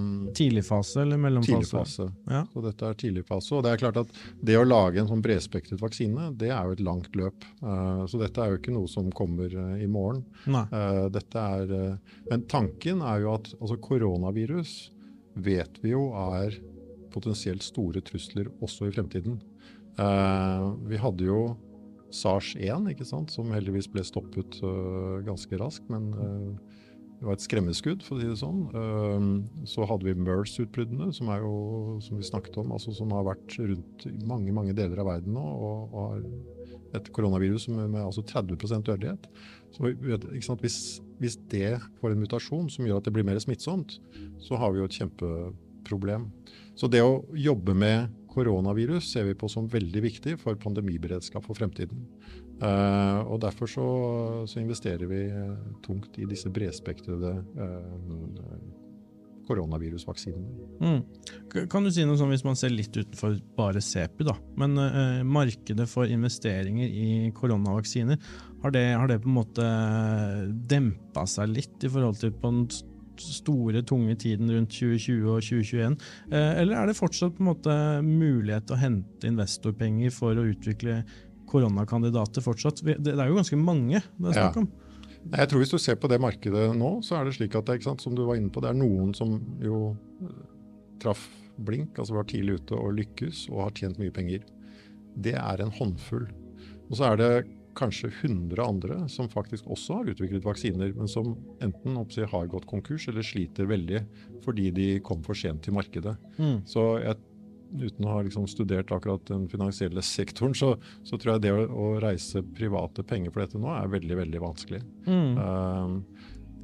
Mm. 0.00 0.30
Tidligfase 0.32 1.02
eller 1.02 1.20
mellomfase? 1.20 1.52
Tidligfase. 1.52 2.06
Ja. 2.30 2.40
Så 2.54 2.62
dette 2.64 2.88
er 2.88 2.96
tidligfase. 3.02 3.52
Og 3.58 3.66
det 3.66 3.72
er 3.72 3.82
klart 3.82 3.98
at 4.00 4.14
det 4.40 4.56
å 4.56 4.64
lage 4.64 5.02
en 5.02 5.10
sånn 5.10 5.24
bredspektret 5.24 5.82
vaksine, 5.82 6.30
det 6.40 6.48
er 6.54 6.64
jo 6.64 6.76
et 6.78 6.84
langt 6.86 7.12
løp. 7.18 7.44
Uh, 7.60 8.06
så 8.08 8.20
dette 8.22 8.40
er 8.40 8.54
jo 8.54 8.60
ikke 8.62 8.72
noe 8.72 8.88
som 8.88 9.10
kommer 9.12 9.52
i 9.52 9.88
morgen. 9.90 10.24
Uh, 10.48 11.08
dette 11.12 11.44
er, 11.58 11.98
men 12.30 12.46
tanken 12.48 13.02
er 13.04 13.26
jo 13.26 13.34
at 13.36 13.52
altså 13.58 13.76
koronavirus 13.82 14.76
vet 15.36 15.76
vi 15.84 15.92
jo 15.92 16.06
er 16.32 16.56
potensielt 17.12 17.64
store 17.64 18.00
trusler 18.04 18.48
også 18.64 18.88
i 18.88 18.94
fremtiden. 18.94 19.36
vi 20.88 20.96
hadde 20.96 21.26
jo 21.28 21.42
SARS-1, 22.12 22.90
ikke 22.92 23.08
sant, 23.08 23.32
som 23.34 23.50
heldigvis 23.54 23.90
ble 23.92 24.04
stoppet 24.06 24.60
uh, 24.64 25.18
ganske 25.26 25.58
raskt. 25.60 25.88
Men 25.92 26.10
uh, 26.14 26.78
det 27.18 27.28
var 27.28 27.38
et 27.38 27.44
skremmeskudd, 27.44 28.02
for 28.04 28.16
å 28.16 28.22
si 28.22 28.30
det 28.30 28.38
sånn. 28.40 28.62
Uh, 28.74 29.64
så 29.68 29.86
hadde 29.88 30.08
vi 30.08 30.16
MERS-utbruddene, 30.18 31.10
som 31.16 31.32
som 32.04 32.20
vi 32.20 32.28
snakket 32.28 32.58
om, 32.62 32.74
altså 32.76 32.94
som 32.96 33.12
har 33.16 33.28
vært 33.32 33.58
rundt 33.60 34.08
i 34.10 34.16
mange 34.28 34.54
mange 34.54 34.76
deler 34.76 35.00
av 35.02 35.12
verden 35.14 35.38
nå. 35.38 35.46
og 35.68 35.96
har 35.96 36.24
et 36.96 37.08
koronavirus 37.14 37.68
med, 37.72 37.90
med 37.94 38.04
altså 38.04 38.22
30% 38.28 38.84
dødelighet. 38.86 39.28
Så 39.72 39.92
sant, 40.44 40.60
hvis, 40.60 40.78
hvis, 41.22 41.38
det 41.50 41.78
får 42.00 42.12
en 42.12 42.20
mutasjon 42.20 42.68
som 42.72 42.86
gjør 42.86 43.00
at 43.00 43.08
det 43.08 43.14
blir 43.16 43.26
mer 43.26 43.40
smittsomt, 43.40 43.96
så 44.42 44.58
har 44.60 44.74
vi 44.74 44.82
jo 44.82 44.88
et 44.88 44.98
kjempeproblem. 44.98 46.28
Så 46.76 46.88
det 46.92 47.02
å 47.04 47.22
jobbe 47.36 47.74
med 47.76 48.12
koronavirus 48.32 49.12
ser 49.12 49.26
vi 49.28 49.36
på 49.38 49.48
som 49.50 49.68
veldig 49.70 50.02
viktig 50.04 50.36
for 50.40 50.58
pandemiberedskap 50.60 51.44
for 51.44 51.58
fremtiden. 51.58 52.06
Uh, 52.62 53.20
og 53.26 53.40
Derfor 53.42 53.70
så, 53.70 53.86
så, 54.46 54.60
investerer 54.62 55.08
vi 55.10 55.24
uh, 55.34 55.56
tungt 55.84 56.18
i 56.22 56.28
disse 56.30 56.50
bredspektrede 56.52 57.32
uh, 57.58 58.52
koronavirusvaksinene. 59.48 60.68
Mm. 60.78 61.66
Kan 61.72 61.84
du 61.84 61.90
si 61.92 62.06
noe 62.06 62.20
sånn 62.20 62.30
hvis 62.30 62.44
man 62.46 62.56
ser 62.56 62.70
litt 62.72 62.94
utenfor 62.94 63.34
bare 63.58 63.82
CEPI, 63.82 64.28
da. 64.28 64.36
Men 64.56 64.78
markedet 65.26 65.88
for 65.90 66.06
investeringer 66.06 66.86
i 66.86 67.32
koronavaksiner, 67.34 68.22
har 68.62 68.74
det, 68.76 68.84
har 68.94 69.10
det 69.10 69.18
på 69.24 69.32
en 69.32 69.40
måte 69.40 69.66
dempa 70.70 71.26
seg 71.26 71.50
litt 71.58 71.82
i 71.82 71.90
forhold 71.90 72.22
til 72.22 72.30
på 72.38 72.54
en 72.54 72.62
store, 73.20 73.82
tunge 73.86 74.16
tiden 74.20 74.50
rundt 74.52 74.72
2020 74.72 75.26
og 75.28 75.42
2021? 75.44 75.96
Eh, 76.30 76.52
eller 76.62 76.78
er 76.78 76.88
det 76.88 76.96
fortsatt 76.98 77.36
på 77.36 77.44
en 77.44 77.50
måte 77.50 77.74
mulighet 78.06 78.68
til 78.68 78.76
å 78.76 78.82
hente 78.82 79.28
investorpenger 79.28 80.14
for 80.14 80.38
å 80.38 80.46
utvikle 80.48 81.02
koronakandidater 81.50 82.44
fortsatt? 82.44 82.80
Det 82.82 83.12
er 83.12 83.28
jo 83.28 83.38
ganske 83.40 83.58
mange 83.60 84.00
det 84.00 84.32
er 84.32 84.38
snakk 84.38 84.62
om. 84.64 84.70
Ja. 84.70 84.88
Jeg 85.38 85.48
tror 85.52 85.60
Hvis 85.62 85.70
du 85.70 85.78
ser 85.78 85.98
på 86.02 86.08
det 86.10 86.18
markedet 86.18 86.64
nå, 86.74 86.96
så 87.06 87.20
er 87.20 87.28
det 87.28 87.36
slik 87.36 87.54
at 87.54 87.68
det, 87.68 87.82
sant, 87.84 88.02
som 88.02 88.16
du 88.16 88.24
var 88.26 88.40
inne 88.40 88.50
på, 88.50 88.62
det 88.64 88.72
er 88.72 88.78
noen 88.78 89.12
som 89.14 89.36
jo 89.62 89.92
traff 91.02 91.28
blink, 91.62 91.98
altså 91.98 92.16
var 92.16 92.26
tidlig 92.30 92.58
ute 92.60 92.74
og 92.74 92.96
lykkes 92.96 93.46
og 93.52 93.66
har 93.66 93.74
tjent 93.76 94.00
mye 94.02 94.14
penger. 94.14 94.42
Det 95.14 95.36
er 95.38 95.62
en 95.62 95.74
håndfull. 95.74 96.26
Og 96.88 96.98
så 96.98 97.12
er 97.12 97.20
det 97.20 97.32
kanskje 97.78 98.10
100 98.10 98.62
andre 98.64 98.96
som 99.12 99.28
faktisk 99.30 99.68
også 99.70 100.00
har 100.00 100.12
utviklet 100.12 100.44
vaksiner, 100.44 100.92
men 100.96 101.10
som 101.10 101.34
enten 101.64 101.98
har 102.32 102.48
gått 102.50 102.68
konkurs 102.70 103.08
eller 103.08 103.26
sliter 103.26 103.68
veldig 103.70 104.04
fordi 104.44 104.70
de 104.74 104.88
kom 105.04 105.22
for 105.24 105.38
sent 105.38 105.62
til 105.64 105.76
markedet. 105.76 106.16
Mm. 106.38 106.62
Så 106.68 106.84
jeg, 107.02 107.16
uten 107.72 108.06
å 108.06 108.16
ha 108.16 108.20
liksom 108.26 108.48
studert 108.50 108.92
akkurat 108.94 109.24
den 109.30 109.48
finansielle 109.50 110.02
sektoren, 110.04 110.54
så, 110.56 110.74
så 111.06 111.18
tror 111.18 111.36
jeg 111.36 111.46
det 111.46 111.54
å, 111.54 111.64
å, 111.70 111.88
reise 112.02 112.44
private 112.56 113.04
penger 113.06 113.32
for 113.32 113.44
dette 113.44 113.60
nå 113.60 113.72
er 113.74 113.92
veldig, 113.92 114.20
veldig 114.24 114.44
vanskelig. 114.44 114.82
Mm. 115.06 115.34
Um, 115.38 115.98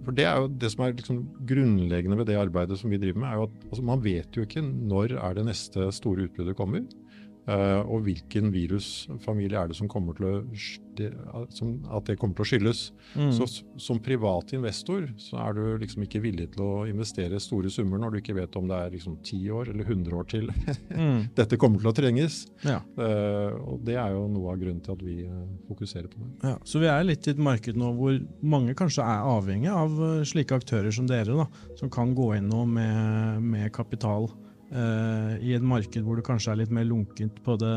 For 0.07 0.17
Det 0.17 0.25
er 0.29 0.41
jo 0.41 0.51
det 0.61 0.73
som 0.73 0.85
er 0.85 0.95
liksom 0.97 1.23
grunnleggende 1.49 2.19
ved 2.21 2.31
det 2.31 2.39
arbeidet 2.41 2.79
som 2.81 2.91
vi 2.93 3.01
driver 3.01 3.23
med. 3.23 3.31
er 3.31 3.41
jo 3.41 3.49
at 3.49 3.69
altså, 3.71 3.85
Man 3.85 4.05
vet 4.05 4.37
jo 4.37 4.47
ikke 4.47 4.65
når 4.65 5.17
er 5.19 5.39
det 5.39 5.49
neste 5.51 5.91
store 5.95 6.29
utbruddet 6.29 6.57
kommer. 6.59 6.87
Uh, 7.49 7.81
og 7.89 8.03
hvilken 8.05 8.51
virusfamilie 8.53 9.57
er 9.57 9.71
det 9.71 9.77
som 9.79 9.89
kommer 9.89 10.17
til 10.19 10.27
å, 10.29 11.45
som, 11.55 11.71
at 11.95 12.09
det 12.11 12.19
kommer 12.21 12.37
til 12.37 12.45
å 12.45 12.49
skyldes. 12.51 12.81
Mm. 13.15 13.31
Så 13.33 13.47
Som 13.81 14.01
privat 14.05 14.53
investor 14.53 15.07
så 15.21 15.39
er 15.47 15.55
du 15.57 15.63
liksom 15.81 16.05
ikke 16.05 16.21
villig 16.21 16.51
til 16.53 16.65
å 16.67 16.73
investere 16.91 17.41
store 17.41 17.71
summer 17.73 18.03
når 18.03 18.13
du 18.13 18.19
ikke 18.21 18.37
vet 18.37 18.59
om 18.59 18.69
det 18.69 18.77
er 18.77 18.93
liksom 18.93 19.17
10 19.23 19.55
år 19.55 19.71
eller 19.73 19.89
100 19.89 20.19
år 20.19 20.29
til 20.29 20.51
mm. 20.91 21.31
dette 21.39 21.61
kommer 21.61 21.81
til 21.81 21.93
å 21.93 21.95
trenges. 21.97 22.43
Ja. 22.67 22.83
Uh, 22.99 23.57
og 23.63 23.87
Det 23.87 23.97
er 23.97 24.13
jo 24.13 24.27
noe 24.35 24.53
av 24.53 24.61
grunnen 24.61 24.83
til 24.85 24.99
at 24.99 25.07
vi 25.07 25.17
uh, 25.25 25.47
fokuserer 25.71 26.11
på 26.13 26.21
det. 26.21 26.29
Ja, 26.51 26.57
så 26.69 26.83
vi 26.83 26.91
er 26.93 27.07
litt 27.07 27.31
i 27.31 27.33
et 27.33 27.41
marked 27.41 27.81
nå 27.81 27.95
hvor 27.97 28.19
mange 28.45 28.77
kanskje 28.77 29.07
er 29.07 29.31
avhengig 29.31 29.73
av 29.73 29.97
slike 30.29 30.61
aktører 30.61 30.93
som 30.93 31.09
dere, 31.09 31.39
da, 31.39 31.49
som 31.81 31.89
kan 31.93 32.13
gå 32.19 32.35
inn 32.37 32.53
nå 32.53 32.67
med, 32.69 33.41
med 33.55 33.73
kapital. 33.73 34.29
Uh, 34.69 35.39
i 35.41 35.55
et 35.57 35.65
marked 35.65 36.05
hvor 36.05 36.19
det 36.19 36.27
kanskje 36.27 36.53
er 36.53 36.59
litt 36.61 36.73
mer 36.75 36.85
lunkent 36.85 37.39
på 37.45 37.57
det 37.61 37.75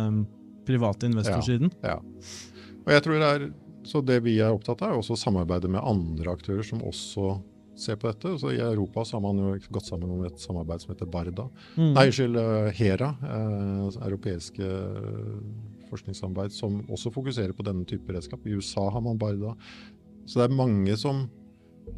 private 0.67 1.07
investorsiden. 1.07 1.71
Ja, 1.83 1.97
ja. 1.97 2.25
Og 2.81 2.91
jeg 2.95 3.05
tror 3.05 3.21
det 3.21 3.29
er, 3.29 3.45
så 3.87 4.01
det 4.03 4.17
vi 4.25 4.35
er 4.41 4.51
opptatt 4.51 4.83
av, 4.83 4.91
er 4.91 4.99
også 4.99 5.15
å 5.15 5.21
samarbeide 5.21 5.71
med 5.71 5.83
andre 5.85 6.33
aktører 6.35 6.65
som 6.67 6.83
også 6.83 7.37
ser 7.79 7.97
på 8.01 8.09
dette. 8.09 8.33
Så 8.41 8.51
I 8.53 8.59
Europa 8.61 9.05
så 9.07 9.17
har 9.17 9.23
man 9.23 9.39
jo 9.41 9.55
gått 9.73 9.87
sammen 9.87 10.11
om 10.11 10.25
et 10.27 10.41
samarbeid 10.41 10.83
som 10.83 10.93
heter 10.93 11.09
Barda. 11.09 11.47
Mm. 11.77 11.93
Nei, 11.95 12.07
unnskyld, 12.09 12.37
uh, 12.37 12.69
HERA, 12.77 13.11
uh, 13.23 14.01
europeiske 14.07 14.71
forskningssamarbeid, 15.91 16.55
som 16.55 16.81
også 16.91 17.11
fokuserer 17.13 17.55
på 17.55 17.65
denne 17.67 17.87
type 17.87 18.11
redskap. 18.13 18.43
I 18.45 18.57
USA 18.59 18.87
har 18.91 19.03
man 19.05 19.19
Barda. 19.21 19.55
Så 20.25 20.39
det 20.39 20.49
er 20.49 20.59
mange 20.59 20.95
som 20.99 21.25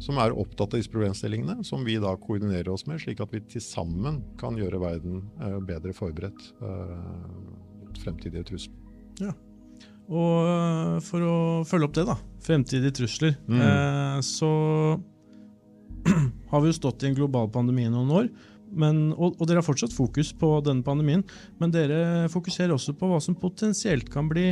som 0.02 0.18
er 0.20 0.34
opptatt 0.34 0.74
av 0.74 0.80
disse 0.80 0.92
problemstillingene, 0.92 1.64
som 1.66 1.84
vi 1.86 1.96
da 2.02 2.14
koordinerer 2.20 2.70
oss 2.72 2.86
med, 2.88 3.00
slik 3.02 3.22
at 3.24 3.32
vi 3.34 3.42
til 3.54 3.62
sammen 3.64 4.22
kan 4.40 4.58
gjøre 4.58 4.82
verden 4.82 5.24
eh, 5.40 5.58
bedre 5.64 5.94
forberedt 5.96 6.46
eh, 6.60 6.94
mot 7.80 8.00
fremtidige 8.02 8.48
trusler. 8.50 8.80
Ja. 9.22 9.34
Og 10.12 10.48
eh, 10.50 10.96
for 11.04 11.24
å 11.24 11.36
følge 11.68 11.88
opp 11.88 11.96
det, 11.96 12.06
da, 12.10 12.18
fremtidige 12.44 12.96
trusler, 13.00 13.36
mm. 13.48 13.60
eh, 13.68 14.18
så 14.26 14.50
har 16.50 16.64
vi 16.64 16.72
jo 16.72 16.76
stått 16.76 17.04
i 17.04 17.10
en 17.12 17.16
global 17.16 17.48
pandemi 17.52 17.86
i 17.86 17.92
noen 17.92 18.12
år. 18.12 18.28
Men, 18.74 19.12
og, 19.12 19.36
og, 19.38 19.46
dere 19.46 19.60
har 19.60 19.66
fortsatt 19.66 19.94
fokus 19.94 20.32
på 20.34 20.48
denne 20.66 20.82
pandemien, 20.86 21.22
men 21.60 21.72
dere 21.72 22.26
fokuserer 22.32 22.74
også 22.74 22.96
på 22.98 23.06
hva 23.06 23.20
som 23.22 23.36
potensielt 23.38 24.10
kan 24.10 24.26
bli 24.30 24.48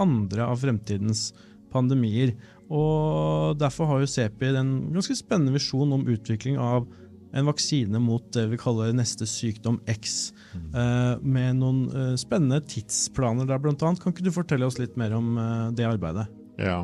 andre 0.00 0.48
av 0.48 0.58
fremtidens 0.64 1.28
pandemier. 1.72 2.34
Og 2.72 3.58
Derfor 3.60 3.90
har 3.90 4.02
jo 4.02 4.08
CEPI 4.08 4.54
en 4.56 4.72
ganske 4.94 5.16
spennende 5.18 5.54
visjon 5.54 5.92
om 5.92 6.06
utvikling 6.08 6.58
av 6.60 6.86
en 7.32 7.48
vaksine 7.48 8.00
mot 8.02 8.24
det 8.34 8.44
vi 8.50 8.58
kaller 8.60 8.92
neste 8.96 9.26
sykdom 9.28 9.78
X, 9.88 10.32
mm. 10.52 10.66
uh, 10.74 11.14
med 11.24 11.60
noen 11.62 11.84
uh, 11.92 12.14
spennende 12.20 12.60
tidsplaner 12.68 13.48
der, 13.48 13.60
blant 13.62 13.82
annet. 13.84 14.02
Kan 14.02 14.12
ikke 14.12 14.26
du 14.26 14.32
fortelle 14.34 14.68
oss 14.68 14.76
litt 14.80 14.98
mer 15.00 15.14
om 15.16 15.38
uh, 15.40 15.70
det 15.72 15.86
arbeidet? 15.88 16.26
Ja. 16.60 16.82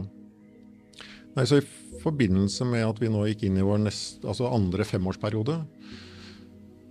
Nei, 1.37 1.45
så 1.45 1.61
I 1.61 1.67
forbindelse 2.03 2.65
med 2.69 2.87
at 2.87 3.01
vi 3.03 3.13
nå 3.13 3.27
gikk 3.29 3.45
inn 3.49 3.61
i 3.61 3.67
vår 3.67 3.83
neste, 3.85 4.23
altså 4.25 4.49
andre 4.49 4.89
femårsperiode, 4.89 5.61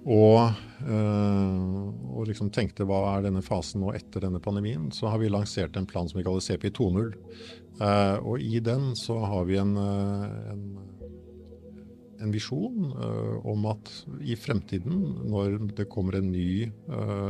og, 0.05 0.59
og 0.87 2.27
liksom 2.29 2.51
tenkte 2.53 2.85
hva 2.87 2.99
er 3.15 3.25
denne 3.25 3.41
fasen 3.43 3.81
nå 3.83 3.93
etter 3.97 4.23
denne 4.23 4.39
pandemien, 4.43 4.91
så 4.95 5.09
har 5.11 5.19
vi 5.19 5.31
lansert 5.31 5.75
en 5.75 5.87
plan 5.89 6.07
som 6.07 6.19
vi 6.19 6.25
kaller 6.27 6.43
CPI 6.43 6.71
2.0. 6.77 7.15
Uh, 7.77 8.17
og 8.25 8.41
i 8.41 8.61
den 8.63 8.93
så 8.97 9.19
har 9.21 9.43
vi 9.49 9.59
en, 9.61 9.75
uh, 9.77 10.53
en, 10.53 10.63
en 12.23 12.33
visjon 12.33 12.87
om 13.45 13.67
at 13.69 13.91
i 14.25 14.37
fremtiden, 14.39 15.03
når 15.29 15.59
det 15.77 15.89
kommer 15.91 16.17
ny, 16.23 16.71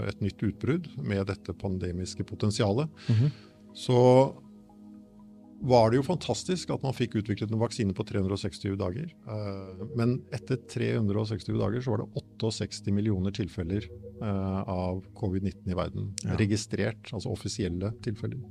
et 0.08 0.22
nytt 0.24 0.46
utbrudd 0.48 0.88
med 1.04 1.26
dette 1.28 1.56
pandemiske 1.60 2.24
potensialet, 2.24 2.88
mm 3.10 3.16
-hmm. 3.16 3.32
så 3.74 4.00
var 5.62 5.90
det 5.90 5.98
jo 5.98 6.06
fantastisk 6.06 6.70
at 6.74 6.84
man 6.86 6.94
fikk 6.94 7.16
utviklet 7.22 7.52
en 7.52 7.62
vaksine 7.62 7.96
på 7.98 8.06
360 8.06 8.76
dager. 8.78 9.08
Men 9.98 10.20
etter 10.36 10.60
360 10.70 11.58
dager 11.58 11.82
så 11.82 11.96
var 11.96 12.04
det 12.04 12.52
68 12.60 12.94
millioner 12.94 13.34
tilfeller 13.34 13.88
av 14.22 15.02
covid-19 15.18 15.72
i 15.74 15.78
verden. 15.78 16.12
Ja. 16.24 16.38
Registrert, 16.38 17.10
altså 17.10 17.34
offisielle 17.34 17.90
tilfeller. 18.06 18.44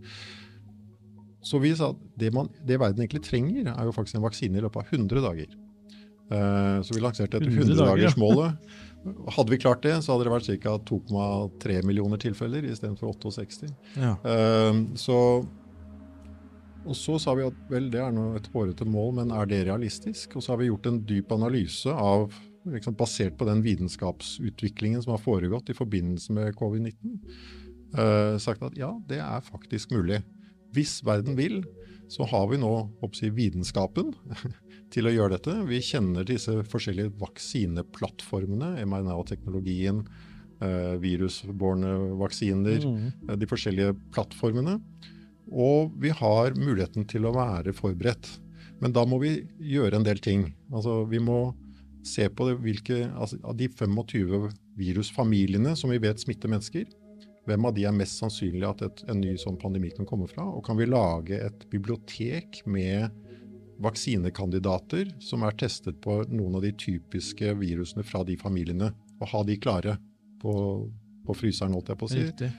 Så 1.47 1.61
vi 1.63 1.71
sa 1.79 1.93
at 1.95 2.03
det, 2.19 2.33
man, 2.35 2.51
det, 2.67 2.81
verden 2.83 3.05
egentlig 3.05 3.23
trenger, 3.29 3.71
er 3.71 3.87
jo 3.87 3.95
faktisk 3.95 4.19
en 4.19 4.27
vaksine 4.27 4.59
i 4.59 4.65
løpet 4.65 4.83
av 4.83 4.99
100 4.99 5.23
dager. 5.23 5.55
Uh, 6.27 6.83
så 6.83 6.97
vi 6.97 7.03
lanserte 7.05 7.39
etter 7.39 7.53
100-dagersmålet. 7.53 8.59
Hadde 9.37 9.53
vi 9.53 9.61
klart 9.63 9.85
det, 9.87 9.93
så 10.03 10.17
hadde 10.17 10.25
det 10.27 10.33
vært 10.33 10.65
ca. 10.65 10.73
2,3 10.83 11.77
millioner 11.87 12.19
tilfeller 12.19 12.65
istedenfor 12.67 13.13
68. 13.23 13.69
Ja. 13.95 14.17
Så, 14.99 15.19
og 16.87 16.97
så 16.99 17.17
sa 17.23 17.35
vi 17.39 17.47
at 17.47 17.57
vel, 17.71 17.89
det 17.93 18.01
er 18.03 18.13
nå 18.15 18.29
et 18.39 18.49
hårete 18.53 18.87
mål, 18.89 19.17
men 19.21 19.33
er 19.35 19.49
det 19.51 19.65
realistisk? 19.69 20.37
Og 20.37 20.45
så 20.45 20.55
har 20.55 20.61
vi 20.63 20.71
gjort 20.71 20.89
en 20.91 21.01
dyp 21.09 21.33
analyse 21.35 21.91
av, 21.93 22.31
liksom, 22.71 22.97
basert 22.99 23.37
på 23.39 23.49
den 23.49 23.63
vitenskapsutviklingen 23.67 25.03
som 25.05 25.17
har 25.17 25.25
foregått 25.25 25.73
i 25.73 25.77
forbindelse 25.77 26.37
med 26.37 26.55
covid-19, 26.59 27.19
uh, 27.99 28.37
sagt 28.43 28.65
at 28.67 28.79
ja, 28.79 28.93
det 29.11 29.21
er 29.25 29.45
faktisk 29.47 29.95
mulig. 29.97 30.23
Hvis 30.77 31.01
verden 31.07 31.39
vil, 31.39 31.63
så 32.13 32.27
har 32.31 32.47
vi 32.51 32.59
nå 32.61 32.73
jeg, 33.03 33.35
vitenskapen 33.35 34.15
til 34.95 35.09
å 35.09 35.15
gjøre 35.15 35.37
dette. 35.37 35.57
Vi 35.67 35.83
kjenner 35.83 36.27
disse 36.27 36.55
forskjellige 36.71 37.15
vaksineplattformene, 37.19 38.77
mRNA-teknologien, 38.87 40.05
eh, 40.63 40.95
virusbårne 41.03 41.97
vaksiner, 42.21 42.87
mm. 42.87 43.07
Eh, 43.27 43.37
de 43.41 43.51
forskjellige 43.51 43.97
plattformene. 44.15 44.79
Og 45.53 45.95
vi 46.03 46.11
har 46.11 46.57
muligheten 46.59 47.07
til 47.09 47.27
å 47.29 47.35
være 47.37 47.75
forberedt. 47.77 48.29
Men 48.83 48.93
da 48.93 49.07
må 49.09 49.21
vi 49.23 49.39
gjøre 49.63 50.01
en 50.01 50.07
del 50.07 50.21
ting. 50.23 50.51
Altså, 50.73 51.05
vi 51.09 51.21
må 51.23 51.55
se 52.07 52.29
på 52.31 52.49
det, 52.49 52.59
hvilke 52.63 53.07
altså, 53.17 53.39
av 53.47 53.57
de 53.59 53.69
25 53.73 54.51
virusfamiliene 54.77 55.75
som 55.79 55.91
vi 55.91 56.01
vet 56.03 56.21
smitter 56.23 56.51
mennesker, 56.53 56.87
hvem 57.47 57.69
av 57.69 57.77
de 57.77 57.85
er 57.87 57.95
mest 57.95 58.19
sannsynlig 58.19 58.67
at 58.67 58.83
et, 58.83 59.05
en 59.11 59.21
ny 59.23 59.37
sånn 59.39 59.59
pandemi 59.61 59.93
kan 59.95 60.09
komme 60.09 60.27
fra? 60.31 60.45
Og 60.51 60.65
kan 60.67 60.79
vi 60.79 60.89
lage 60.89 61.39
et 61.39 61.67
bibliotek 61.71 62.61
med 62.67 63.15
vaksinekandidater 63.83 65.13
som 65.23 65.45
er 65.47 65.57
testet 65.61 66.01
på 66.03 66.23
noen 66.33 66.59
av 66.59 66.65
de 66.65 66.73
typiske 66.81 67.53
virusene 67.61 68.05
fra 68.07 68.25
de 68.27 68.39
familiene, 68.41 68.91
og 69.21 69.31
ha 69.31 69.43
de 69.47 69.59
klare 69.61 69.97
på, 70.43 70.55
på 71.27 71.37
fryseren, 71.37 71.77
holdt 71.77 71.93
jeg 71.93 72.01
på 72.01 72.09
å 72.09 72.13
si. 72.13 72.25
Riktig. 72.25 72.51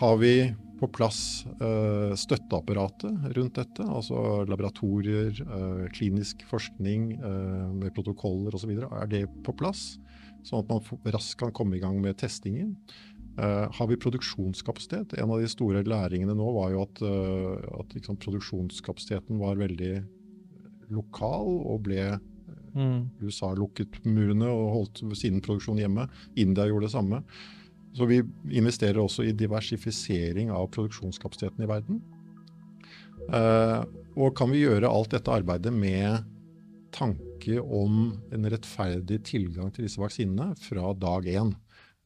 Har 0.00 0.18
vi 0.20 0.34
på 0.80 0.88
plass 0.96 1.44
uh, 1.60 2.12
støtteapparatet 2.18 3.36
rundt 3.36 3.58
dette, 3.58 3.84
altså 3.84 4.44
laboratorier, 4.48 5.36
uh, 5.44 5.84
klinisk 5.94 6.44
forskning 6.48 7.12
uh, 7.20 7.68
med 7.76 7.92
protokoller 7.96 8.56
osv. 8.56 8.72
Er 8.88 9.10
det 9.10 9.26
på 9.46 9.54
plass, 9.56 9.94
sånn 10.46 10.64
at 10.64 10.72
man 10.72 11.14
raskt 11.14 11.38
kan 11.42 11.54
komme 11.56 11.76
i 11.76 11.82
gang 11.82 12.00
med 12.02 12.18
testingen? 12.20 12.76
Har 13.40 13.86
vi 13.88 13.96
produksjonskapasitet? 13.96 15.14
En 15.16 15.30
av 15.32 15.38
de 15.40 15.46
store 15.48 15.80
læringene 15.86 16.34
nå 16.36 16.48
var 16.52 16.72
jo 16.74 16.80
at, 16.82 16.98
at 17.78 17.94
liksom, 17.94 18.18
produksjonskapasiteten 18.20 19.38
var 19.40 19.56
veldig 19.56 19.92
lokal 20.92 21.54
og 21.70 21.78
ble 21.86 22.02
mm. 22.74 23.22
USA 23.22 23.52
lukket 23.56 24.00
murene 24.04 24.50
og 24.50 24.66
holdt 24.74 25.02
sin 25.16 25.40
produksjon 25.44 25.80
hjemme. 25.80 26.08
India 26.42 26.66
gjorde 26.68 26.90
det 26.90 26.94
samme. 26.96 27.22
Så 27.96 28.06
vi 28.06 28.20
investerer 28.54 29.00
også 29.02 29.24
i 29.26 29.34
diversifisering 29.34 30.52
av 30.54 30.68
produksjonskapasiteten 30.74 31.64
i 31.64 31.70
verden. 31.70 32.02
Uh, 33.30 33.82
og 34.18 34.34
kan 34.38 34.50
vi 34.50 34.62
gjøre 34.62 34.90
alt 34.90 35.12
dette 35.12 35.32
arbeidet 35.32 35.72
med 35.74 36.24
tanke 36.94 37.58
om 37.60 38.14
en 38.34 38.48
rettferdig 38.50 39.20
tilgang 39.26 39.70
til 39.74 39.86
disse 39.86 40.00
vaksinene 40.00 40.52
fra 40.58 40.94
dag 40.98 41.28
én? 41.30 41.52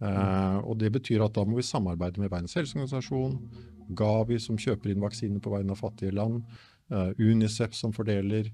Uh, 0.02 0.58
og 0.64 0.78
Det 0.80 0.90
betyr 0.92 1.24
at 1.24 1.36
da 1.36 1.44
må 1.46 1.60
vi 1.60 1.66
samarbeide 1.66 2.20
med 2.20 2.32
Verdens 2.32 2.56
helseorganisasjon, 2.58 3.38
Gavi 3.96 4.40
som 4.40 4.58
kjøper 4.60 4.90
inn 4.90 5.04
vaksiner 5.04 5.42
på 5.44 5.52
vegne 5.52 5.76
av 5.76 5.80
fattige 5.80 6.16
land, 6.16 6.42
uh, 6.92 7.12
Unicef 7.20 7.76
som 7.76 7.92
fordeler, 7.94 8.50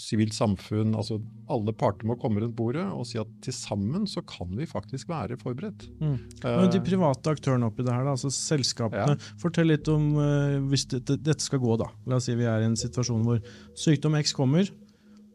sivilt 0.00 0.34
samfunn 0.34 0.94
altså 0.98 1.20
Alle 1.52 1.74
parter 1.76 2.08
må 2.08 2.16
komme 2.20 2.42
rundt 2.42 2.56
bordet 2.58 2.84
og 2.84 3.06
si 3.08 3.18
at 3.20 3.30
til 3.44 3.54
sammen 3.54 4.08
så 4.10 4.22
kan 4.26 4.50
vi 4.58 4.66
faktisk 4.66 5.10
være 5.10 5.38
forberedt. 5.40 5.86
Mm. 6.00 6.16
Men 6.42 6.70
de 6.72 6.82
private 6.84 7.34
aktørene 7.36 7.68
oppi 7.68 7.84
det 7.84 7.94
her, 7.94 8.06
da, 8.06 8.14
altså 8.16 8.32
selskapene. 8.32 9.14
Ja. 9.14 9.34
Fortell 9.40 9.70
litt 9.70 9.90
om 9.92 10.14
uh, 10.18 10.56
hvis 10.70 10.86
dette, 10.90 11.18
dette, 11.20 11.44
skal 11.44 11.62
gå. 11.62 11.76
da. 11.80 11.90
La 12.08 12.18
oss 12.18 12.28
si 12.30 12.36
vi 12.38 12.48
er 12.48 12.64
i 12.64 12.68
en 12.70 12.78
situasjon 12.78 13.26
hvor 13.26 13.42
sykdom 13.78 14.16
X 14.22 14.34
kommer. 14.36 14.70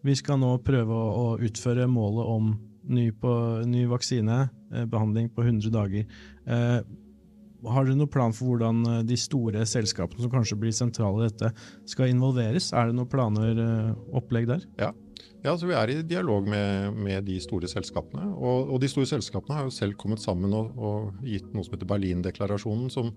Vi 0.05 0.15
skal 0.15 0.39
nå 0.41 0.55
prøve 0.65 0.95
å, 0.95 1.09
å 1.09 1.27
utføre 1.45 1.87
målet 1.91 2.33
om 2.33 2.53
ny, 2.89 3.09
på, 3.13 3.33
ny 3.69 3.85
vaksine, 3.91 4.41
eh, 4.73 4.87
behandling 4.89 5.29
på 5.35 5.45
100 5.45 5.73
dager. 5.73 6.07
Har 7.67 7.85
dere 7.85 7.97
noen 7.99 8.11
plan 8.11 8.33
for 8.35 8.53
hvordan 8.53 8.81
eh, 8.87 9.03
de 9.07 9.17
store 9.19 9.65
selskapene 9.67 10.23
som 10.23 10.31
kanskje 10.31 10.57
blir 10.61 10.75
sentrale 10.75 11.25
i 11.25 11.29
dette, 11.29 11.51
skal 11.89 12.13
involveres? 12.13 12.71
Er 12.71 12.89
det 12.89 12.97
noen 12.97 13.11
planer, 13.11 13.59
eh, 13.59 13.93
opplegg 14.15 14.49
der? 14.51 14.65
Ja. 14.79 14.93
Ja, 15.43 15.53
så 15.55 15.69
Vi 15.69 15.75
er 15.75 15.91
i 15.91 16.01
dialog 16.03 16.47
med, 16.51 16.97
med 16.99 17.23
de 17.27 17.37
store 17.39 17.67
selskapene. 17.71 18.25
Og, 18.35 18.73
og, 18.73 18.79
de 18.83 18.89
store 18.91 19.07
selskapene 19.07 19.55
har 19.55 19.67
jo 19.67 19.71
selv 19.71 19.95
kommet 19.99 20.19
sammen 20.23 20.51
og, 20.55 20.73
og 20.75 21.23
gitt 21.23 21.47
noe 21.53 21.63
som 21.63 21.75
heter 21.75 21.87
Berlin-deklarasjonen, 21.87 22.89
som, 22.91 23.13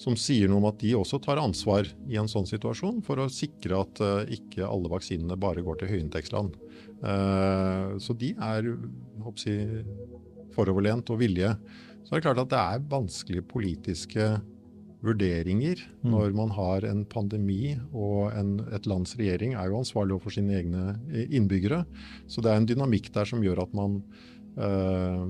som, 0.00 0.16
sier 0.16 0.48
noe 0.48 0.62
om 0.62 0.68
at 0.70 0.80
de 0.80 0.94
også 0.96 1.20
tar 1.20 1.40
ansvar 1.42 1.88
i 2.08 2.16
en 2.20 2.30
sånn 2.32 2.48
situasjon 2.48 3.02
for 3.04 3.20
å 3.20 3.28
sikre 3.32 3.76
at 3.84 4.00
uh, 4.00 4.22
ikke 4.32 4.64
alle 4.68 4.92
vaksinene 4.92 5.36
bare 5.40 5.64
går 5.64 5.82
til 5.82 5.92
høyinntektsland. 5.92 6.56
Uh, 7.04 8.00
så 8.00 8.16
de 8.16 8.32
er 8.40 8.72
jeg, 9.44 9.84
foroverlent 10.56 11.12
og 11.12 11.20
villige. 11.20 11.52
Så 12.04 12.14
det 12.14 12.20
er 12.20 12.26
klart 12.28 12.42
at 12.42 12.52
det 12.52 12.60
er 12.60 12.88
vanskelige 12.90 13.46
politiske 13.50 14.30
vurderinger 15.04 15.80
mm. 16.02 16.10
når 16.12 16.34
man 16.36 16.52
har 16.52 16.84
en 16.88 17.04
pandemi, 17.08 17.74
og 17.96 18.32
en, 18.36 18.58
et 18.74 18.88
lands 18.90 19.16
regjering 19.18 19.56
er 19.56 19.70
jo 19.70 19.80
ansvarlig 19.80 20.16
overfor 20.16 20.36
sine 20.36 20.58
egne 20.58 20.84
eh, 21.08 21.28
innbyggere. 21.36 21.84
Så 22.28 22.44
det 22.44 22.52
er 22.52 22.60
en 22.60 22.68
dynamikk 22.68 23.10
der 23.14 23.28
som 23.28 23.44
gjør 23.44 23.64
at 23.64 23.76
man 23.76 24.00
øh, 24.60 25.24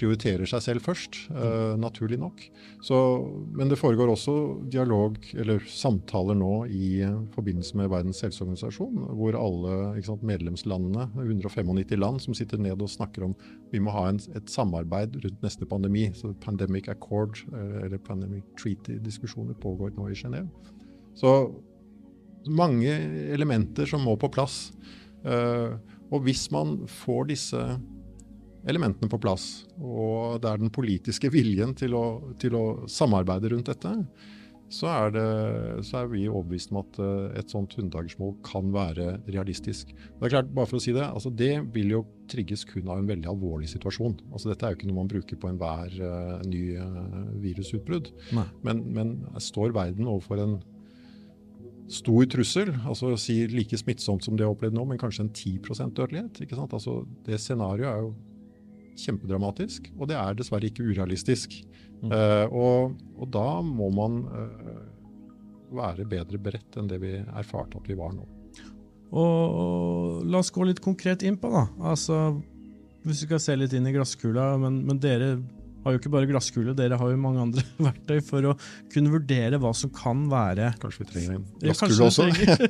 prioriterer 0.00 0.48
seg 0.48 0.62
selv 0.64 0.84
først, 0.86 1.18
uh, 1.34 1.76
naturlig 1.80 2.16
nok. 2.20 2.42
Så, 2.84 2.96
men 3.56 3.70
det 3.70 3.78
foregår 3.80 4.10
også 4.12 4.34
dialog, 4.72 5.18
eller 5.36 5.62
samtaler 5.68 6.38
nå, 6.38 6.52
i 6.72 7.02
forbindelse 7.34 7.76
med 7.78 7.90
Verdens 7.92 8.22
helseorganisasjon, 8.24 9.02
hvor 9.18 9.36
alle 9.38 10.02
sant, 10.06 10.24
medlemslandene, 10.26 11.10
195 11.20 11.94
land, 12.00 12.22
som 12.24 12.36
sitter 12.36 12.62
ned 12.62 12.80
og 12.80 12.92
snakker 12.92 13.28
om 13.28 13.36
vi 13.70 13.82
må 13.82 13.92
ha 13.94 14.06
en, 14.10 14.20
et 14.36 14.50
samarbeid 14.50 15.20
rundt 15.20 15.44
neste 15.44 15.68
pandemi. 15.68 16.08
Så 16.16 16.32
Pandemic 16.42 16.88
Accord, 16.92 17.42
uh, 17.52 17.84
eller 17.84 18.00
Pandemic 18.02 18.48
Treaty-diskusjoner 18.60 19.58
pågår 19.60 19.92
nå 19.98 20.08
i 20.08 20.18
Genéve. 20.18 20.48
Så 21.18 21.34
mange 22.48 22.92
elementer 23.34 23.88
som 23.88 24.02
må 24.06 24.16
på 24.16 24.30
plass. 24.32 24.70
Uh, 25.20 25.76
og 26.10 26.24
hvis 26.26 26.48
man 26.52 26.78
får 26.88 27.28
disse 27.30 27.64
elementene 28.68 29.10
på 29.10 29.20
plass. 29.20 29.46
Og 29.78 30.40
det 30.42 30.50
er 30.50 30.60
den 30.60 30.74
politiske 30.74 31.30
viljen 31.32 31.72
til 31.78 31.96
å, 31.96 32.04
til 32.40 32.56
å 32.58 32.64
samarbeide 32.90 33.54
rundt 33.54 33.72
dette. 33.72 33.94
Så 34.70 34.86
er, 34.86 35.08
det, 35.16 35.22
så 35.88 35.98
er, 35.98 36.10
vi 36.12 36.28
overbevist 36.30 36.70
om 36.70 36.78
at 36.84 36.98
uh, 37.02 37.32
et 37.34 37.50
sånt 37.50 37.72
100-dagersmål 37.74 38.36
kan 38.46 38.68
være 38.70 39.16
realistisk. 39.26 39.90
Det 39.90 40.28
er 40.28 40.34
klart, 40.36 40.52
bare 40.54 40.70
for 40.70 40.78
å 40.78 40.82
si 40.82 40.94
Det 40.94 41.02
altså 41.02 41.32
det 41.34 41.56
vil 41.74 41.96
jo 41.96 42.04
trigges 42.30 42.62
kun 42.68 42.86
av 42.86 43.00
en 43.00 43.10
veldig 43.10 43.32
alvorlig 43.32 43.66
situasjon. 43.72 44.14
Altså 44.30 44.52
Dette 44.52 44.68
er 44.68 44.74
jo 44.74 44.78
ikke 44.78 44.90
noe 44.92 45.00
man 45.00 45.10
bruker 45.10 45.40
på 45.42 45.50
enhver 45.50 45.96
uh, 45.98 46.36
ny 46.46 46.62
uh, 46.78 47.32
virusutbrudd. 47.42 48.12
Men, 48.62 48.84
men, 48.94 49.16
står 49.42 49.74
verden 49.74 50.06
overfor 50.06 50.44
en 50.44 50.60
stor 51.90 52.22
trussel, 52.30 52.70
altså 52.86 53.16
si 53.18 53.40
like 53.50 53.74
smittsomt 53.74 54.22
som 54.22 54.36
det 54.38 54.46
har 54.46 54.54
opplevd 54.54 54.76
nå, 54.76 54.84
men 54.86 55.00
kanskje 55.00 55.26
en 55.26 55.34
10% 55.34 55.96
dødelighet. 55.98 56.44
ikke 56.44 56.54
sant? 56.54 56.78
Altså 56.78 57.00
Det 57.26 57.42
scenarioet 57.42 57.90
er 57.90 58.04
jo 58.04 58.12
kjempedramatisk, 59.06 59.90
og 59.98 60.10
det 60.10 60.18
er 60.20 60.36
dessverre 60.38 60.68
ikke 60.70 60.86
urealistisk. 60.86 61.56
Mm. 62.00 62.12
Uh, 62.12 62.46
og, 62.48 62.98
og, 63.18 63.26
da 63.32 63.48
må 63.64 63.90
man 63.92 64.22
uh, 64.30 64.78
være 65.76 66.06
bedre 66.08 66.40
beredt 66.40 66.78
enn 66.80 66.88
det 66.90 67.00
vi 67.02 67.18
erfarte 67.20 67.80
at 67.80 67.90
vi 67.90 67.98
var 67.98 68.14
nå. 68.16 68.26
Og 69.10 70.22
La 70.30 70.40
oss 70.40 70.52
gå 70.54 70.64
litt 70.68 70.82
konkret 70.82 71.24
inn 71.26 71.38
på, 71.40 71.50
da. 71.50 71.66
Altså, 71.92 72.20
hvis 73.04 73.24
vi 73.24 73.28
skal 73.28 73.42
se 73.42 73.56
litt 73.58 73.74
inn 73.76 73.88
i 73.88 73.94
glasskula, 73.94 74.52
men, 74.62 74.82
men 74.86 75.00
dere 75.02 75.34
har 75.84 75.94
jo 75.94 76.00
ikke 76.00 76.12
bare 76.12 76.28
glasskule, 76.28 76.74
dere 76.76 76.98
har 77.00 77.12
jo 77.12 77.20
mange 77.20 77.42
andre 77.42 77.64
verktøy 77.88 78.20
for 78.24 78.50
å 78.50 78.54
kunne 78.92 79.12
vurdere 79.14 79.60
hva 79.60 79.72
som 79.76 79.92
kan 79.94 80.26
være 80.30 80.72
Kanskje 80.80 81.04
vi 81.04 81.10
trenger 81.12 81.38
en 81.38 81.46
glasskule 81.62 82.08
også? 82.08 82.26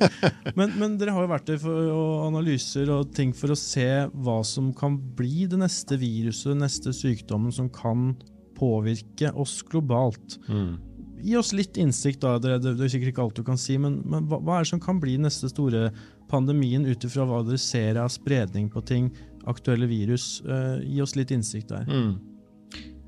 men, 0.59 0.75
men, 0.79 0.97
dere 1.01 1.15
har 1.15 1.25
jo 1.25 1.31
verktøy 1.33 1.55
for, 1.61 1.89
og 1.91 2.27
analyser 2.29 2.91
og 2.93 3.11
ting 3.15 3.33
for 3.37 3.53
å 3.53 3.59
se 3.59 3.89
hva 4.11 4.39
som 4.47 4.71
kan 4.77 4.95
bli 5.17 5.47
det 5.51 5.59
neste 5.61 5.99
viruset, 6.01 6.55
neste 6.57 6.95
sykdommen 6.95 7.53
som 7.55 7.69
kan 7.73 8.13
påvirke 8.57 9.31
oss 9.41 9.59
globalt. 9.67 10.37
Mm. 10.47 10.77
Gi 11.21 11.35
oss 11.37 11.51
litt 11.53 11.77
innsikt, 11.81 12.21
da, 12.23 12.37
det, 12.41 12.59
det, 12.63 12.75
er 12.77 12.91
sikkert 12.91 13.13
ikke 13.13 13.25
alt 13.25 13.37
du 13.37 13.45
kan 13.45 13.59
si, 13.59 13.77
men, 13.81 13.99
men 14.09 14.25
hva, 14.29 14.39
hva, 14.41 14.57
er 14.57 14.65
det 14.65 14.71
som 14.71 14.81
kan 14.81 15.01
bli 15.01 15.17
neste 15.21 15.49
store 15.51 15.89
pandemien 16.31 16.85
ut 16.87 17.05
ifra 17.05 17.27
hva 17.27 17.41
dere 17.45 17.59
ser 17.61 17.99
av 18.01 18.09
spredning 18.13 18.69
på 18.71 18.83
ting, 18.87 19.11
aktuelle 19.49 19.89
virus? 19.89 20.39
Uh, 20.45 20.79
gi 20.85 21.01
oss 21.03 21.17
litt 21.17 21.33
innsikt 21.33 21.73
der. 21.73 21.89
Mm. 21.89 22.30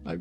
Nei, 0.04 0.18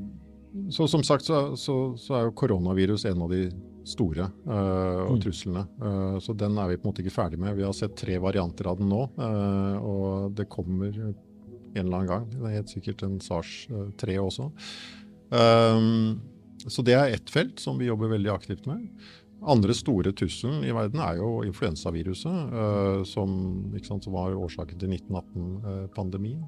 så 0.71 0.89
Som 0.89 1.03
sagt 1.03 1.25
så, 1.25 1.57
så, 1.57 1.97
så, 1.97 2.17
er 2.17 2.27
jo 2.27 2.35
koronavirus 2.37 3.07
en 3.09 3.23
av 3.25 3.31
de 3.33 3.47
store 3.89 4.29
uh, 4.47 5.09
og 5.09 5.17
mm. 5.17 5.21
truslene. 5.25 5.63
Uh, 5.81 6.19
så 6.23 6.35
den 6.39 6.59
er 6.61 6.71
vi 6.71 6.79
på 6.79 6.87
en 6.87 6.93
måte 6.93 7.03
ikke 7.05 7.15
ferdig 7.15 7.41
med. 7.41 7.57
Vi 7.59 7.65
har 7.67 7.75
sett 7.77 7.97
tre 7.99 8.19
varianter 8.23 8.69
av 8.71 8.79
den 8.79 8.93
nå, 8.93 9.07
uh, 9.17 9.77
og 9.81 10.37
det 10.39 10.51
kommer 10.53 10.93
en 10.93 11.17
eller 11.73 11.97
annen 11.97 12.11
gang. 12.11 12.29
Det 12.35 12.45
er 12.45 12.59
helt 12.61 12.75
sikkert 12.75 13.03
en 13.07 13.17
SARS-3 13.25 14.19
også. 14.23 14.51
Um, 15.33 16.21
så 16.69 16.85
det 16.87 16.95
er 16.95 17.17
ett 17.17 17.33
felt 17.33 17.59
som 17.59 17.81
vi 17.81 17.89
jobber 17.89 18.13
veldig 18.13 18.31
aktivt 18.31 18.69
med. 18.71 18.85
Andre 19.43 19.75
store 19.75 20.13
trusselen 20.15 20.61
i 20.63 20.75
verden 20.77 21.01
er 21.03 21.17
jo 21.19 21.41
influensaviruset, 21.43 22.53
som, 23.11 23.33
sant, 23.83 24.05
som 24.07 24.15
var 24.15 24.37
årsaken 24.39 24.79
til 24.79 24.93
1918-pandemien. 24.93 26.45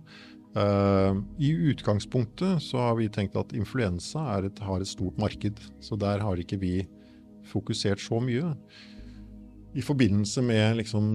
Uh, 0.54 1.18
I 1.42 1.50
utgangspunktet 1.72 2.62
så 2.62 2.78
har 2.78 2.98
vi 3.00 3.10
tenkt 3.10 3.34
at 3.34 3.54
influensa 3.58 4.22
et, 4.38 4.60
har 4.62 4.82
et 4.82 4.90
stort 4.90 5.18
marked, 5.18 5.58
så 5.82 5.98
der 5.98 6.22
har 6.22 6.38
ikke 6.38 6.60
vi 6.62 6.74
fokusert 7.50 8.02
så 8.02 8.20
mye. 8.22 8.54
I 9.74 9.82
forbindelse 9.82 10.44
med 10.46 10.76
liksom, 10.78 11.08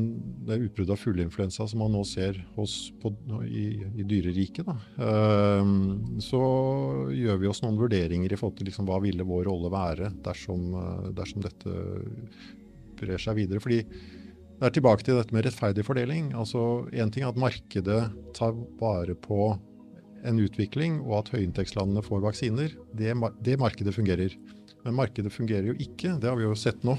det 0.44 0.58
utbruddet 0.66 0.92
av 0.92 1.00
fugleinfluensa 1.00 1.64
som 1.72 1.80
man 1.80 1.94
nå 1.96 2.02
ser 2.04 2.42
hos, 2.58 2.90
på, 3.00 3.14
i, 3.48 3.80
i 3.96 4.04
dyreriket, 4.04 4.68
uh, 5.00 5.64
så 6.20 6.44
gjør 7.16 7.40
vi 7.40 7.52
oss 7.52 7.64
noen 7.64 7.80
vurderinger 7.80 8.36
i 8.36 8.40
forhold 8.40 8.60
til 8.60 8.68
liksom, 8.68 8.90
hva 8.92 9.00
ville 9.06 9.24
vår 9.24 9.48
rolle 9.48 9.72
være 9.72 10.12
dersom, 10.26 10.74
uh, 10.76 11.08
dersom 11.16 11.48
dette 11.48 11.78
brer 13.00 13.24
seg 13.24 13.40
videre. 13.40 13.64
Fordi 13.64 13.86
det 14.60 14.68
er 14.68 14.76
tilbake 14.76 15.06
til 15.08 15.16
dette 15.16 15.32
med 15.32 15.46
rettferdig 15.48 15.86
fordeling. 15.88 16.34
Altså 16.36 16.84
Én 16.92 17.12
ting 17.14 17.24
er 17.24 17.32
at 17.32 17.40
markedet 17.40 18.00
tar 18.36 18.56
vare 18.82 19.16
på 19.16 19.54
en 20.28 20.40
utvikling, 20.44 20.98
og 21.06 21.22
at 21.22 21.30
høyinntektslandene 21.32 22.04
får 22.04 22.26
vaksiner. 22.26 22.74
Det, 22.92 23.14
det, 23.46 23.56
markedet 23.62 23.94
fungerer. 23.96 24.36
Men 24.84 24.98
markedet 24.98 25.32
fungerer 25.32 25.72
jo 25.72 25.78
ikke, 25.80 26.18
det 26.20 26.28
har 26.28 26.36
vi 26.36 26.44
jo 26.44 26.58
sett 26.60 26.84
nå, 26.88 26.98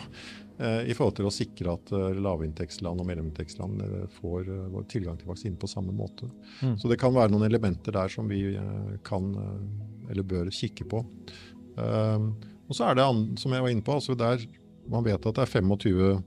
eh, 0.57 0.89
i 0.89 0.97
forhold 0.97 1.19
til 1.19 1.29
å 1.29 1.35
sikre 1.35 1.77
at 1.77 1.93
eh, 1.97 2.17
lavinntektsland 2.25 3.05
og 3.05 3.09
mellominntektsland 3.11 3.85
eh, 3.85 4.09
får 4.17 4.49
tilgang 4.93 5.21
til 5.21 5.29
vaksine 5.29 5.61
på 5.61 5.69
samme 5.69 5.93
måte. 5.97 6.31
Mm. 6.65 6.79
Så 6.81 6.89
det 6.89 7.01
kan 7.03 7.13
være 7.17 7.35
noen 7.35 7.45
elementer 7.51 7.97
der 7.97 8.13
som 8.13 8.33
vi 8.33 8.57
kan 9.05 9.35
eller 10.11 10.25
bør 10.25 10.49
kikke 10.49 10.89
på. 10.91 11.05
og 11.77 12.73
så 12.75 12.89
er 12.89 12.97
det, 12.99 13.05
som 13.39 13.53
jeg 13.53 13.63
var 13.63 13.71
inne 13.71 13.85
på, 13.85 14.01
altså 14.01 14.17
der 14.19 14.43
man 14.91 15.05
vet 15.07 15.21
at 15.21 15.37
det 15.37 15.45
er 15.45 15.53
25 15.61 16.25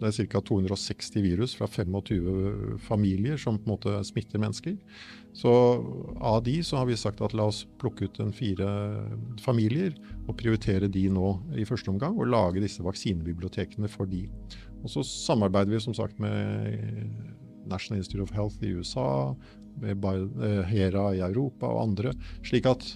det 0.00 0.10
er 0.10 0.28
ca. 0.28 0.40
260 0.44 1.22
virus 1.24 1.54
fra 1.56 1.68
25 1.70 2.76
familier 2.84 3.38
som 3.40 3.56
på 3.58 3.64
en 3.64 3.72
måte 3.74 3.94
smitter 4.04 4.42
mennesker. 4.42 4.76
Så 5.36 5.52
av 6.20 6.42
de 6.44 6.58
så 6.64 6.80
har 6.80 6.88
vi 6.88 6.98
sagt 7.00 7.22
at 7.24 7.34
la 7.36 7.48
oss 7.50 7.64
plukke 7.80 8.08
ut 8.08 8.20
en 8.20 8.32
fire 8.36 8.68
familier 9.44 9.96
og 10.26 10.36
prioritere 10.40 10.88
de 10.92 11.06
nå 11.12 11.32
i 11.56 11.66
første 11.68 11.92
omgang, 11.92 12.16
og 12.16 12.32
lage 12.32 12.62
disse 12.64 12.84
vaksinebibliotekene 12.84 13.88
for 13.92 14.08
de. 14.08 14.24
Og 14.82 14.92
så 14.92 15.04
samarbeider 15.06 15.76
vi 15.76 15.82
som 15.84 15.96
sagt 15.96 16.20
med 16.22 16.76
National 17.68 18.00
Institute 18.00 18.24
of 18.24 18.34
Health 18.36 18.62
i 18.64 18.72
USA, 18.76 19.34
med 19.80 20.04
eh, 20.40 20.62
HERA 20.64 21.10
i 21.16 21.24
Europa 21.24 21.68
og 21.68 21.82
andre, 21.90 22.14
slik 22.46 22.68
at 22.70 22.86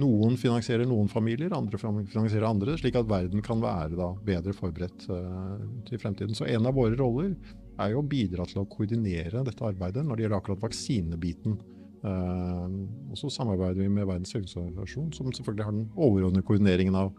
noen 0.00 0.36
finansierer 0.40 0.88
noen 0.88 1.08
familier, 1.08 1.52
andre 1.56 1.78
finansierer 1.80 2.46
andre, 2.48 2.76
slik 2.80 2.98
at 2.98 3.08
verden 3.08 3.44
kan 3.44 3.62
være 3.62 3.96
da, 3.96 4.10
bedre 4.26 4.52
forberedt 4.56 5.06
uh, 5.08 5.56
til 5.88 6.00
fremtiden. 6.02 6.36
Så 6.36 6.48
en 6.52 6.68
av 6.68 6.76
våre 6.76 6.98
roller 6.98 7.32
er 7.80 7.92
jo 7.92 8.02
å 8.02 8.08
bidra 8.08 8.44
til 8.48 8.62
å 8.62 8.68
koordinere 8.68 9.44
dette 9.46 9.64
arbeidet 9.64 10.04
når 10.04 10.16
det 10.16 10.26
gjelder 10.26 10.40
akkurat 10.40 10.66
vaksinebiten. 10.66 11.56
Uh, 12.04 12.68
og 13.10 13.16
så 13.18 13.32
samarbeider 13.32 13.82
vi 13.82 13.90
med 13.92 14.08
Verdens 14.08 14.36
helseorganisasjon, 14.36 15.10
som 15.16 15.32
selvfølgelig 15.32 15.68
har 15.68 15.76
den 15.78 15.88
overordnede 15.96 16.46
koordineringen 16.46 16.98
av 17.00 17.14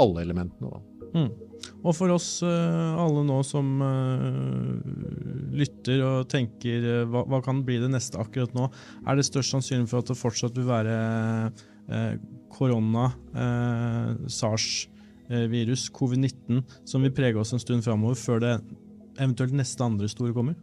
alle 0.00 0.22
elementene. 0.22 0.84
Mm. 1.10 1.32
Og 1.82 1.90
for 1.98 2.14
oss 2.14 2.28
uh, 2.46 2.94
alle 3.02 3.24
nå 3.26 3.40
som 3.44 3.82
lytter 5.50 6.04
og 6.06 6.30
tenker 6.30 6.86
hva, 7.10 7.24
hva, 7.26 7.42
kan 7.42 7.64
bli 7.66 7.80
det 7.82 7.90
neste 7.90 8.22
akkurat 8.22 8.54
nå, 8.54 8.70
er 9.02 9.18
det 9.18 9.26
størst 9.26 9.56
sannsynlig 9.56 9.90
for 9.90 10.04
at 10.04 10.14
det 10.14 10.20
fortsatt 10.20 10.54
vil 10.56 10.70
være 10.70 10.94
Eh, 11.50 11.66
korona, 12.50 13.10
eh, 13.34 14.26
sars-virus, 14.28 15.88
covid-19, 15.94 16.64
som 16.84 17.04
vil 17.06 17.14
prege 17.14 17.38
oss 17.40 17.54
en 17.54 17.62
stund 17.62 17.84
framover, 17.86 18.18
før 18.18 18.42
det 18.42 18.56
eventuelt 19.20 19.54
neste 19.56 19.84
andre 19.84 20.10
store 20.10 20.34
kommer? 20.36 20.58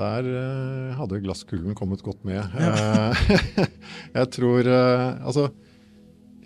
Der 0.00 0.24
uh, 0.24 0.92
hadde 0.96 1.20
glasskulen 1.24 1.74
kommet 1.76 2.02
godt 2.04 2.22
med. 2.24 2.40
Ja. 2.54 3.10
jeg 4.20 4.30
tror 4.32 4.68
uh, 4.70 5.18
Altså, 5.26 5.50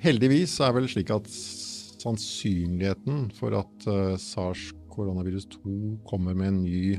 heldigvis 0.03 0.57
er 0.65 0.75
vel 0.75 0.89
slik 0.91 1.13
at 1.15 1.29
sannsynligheten 1.31 3.29
for 3.37 3.55
at 3.61 3.87
uh, 3.87 4.17
sars 4.21 4.73
koronavirus 4.95 5.47
2 5.61 5.77
kommer 6.09 6.35
med 6.39 6.51
en 6.51 6.63
ny 6.65 6.97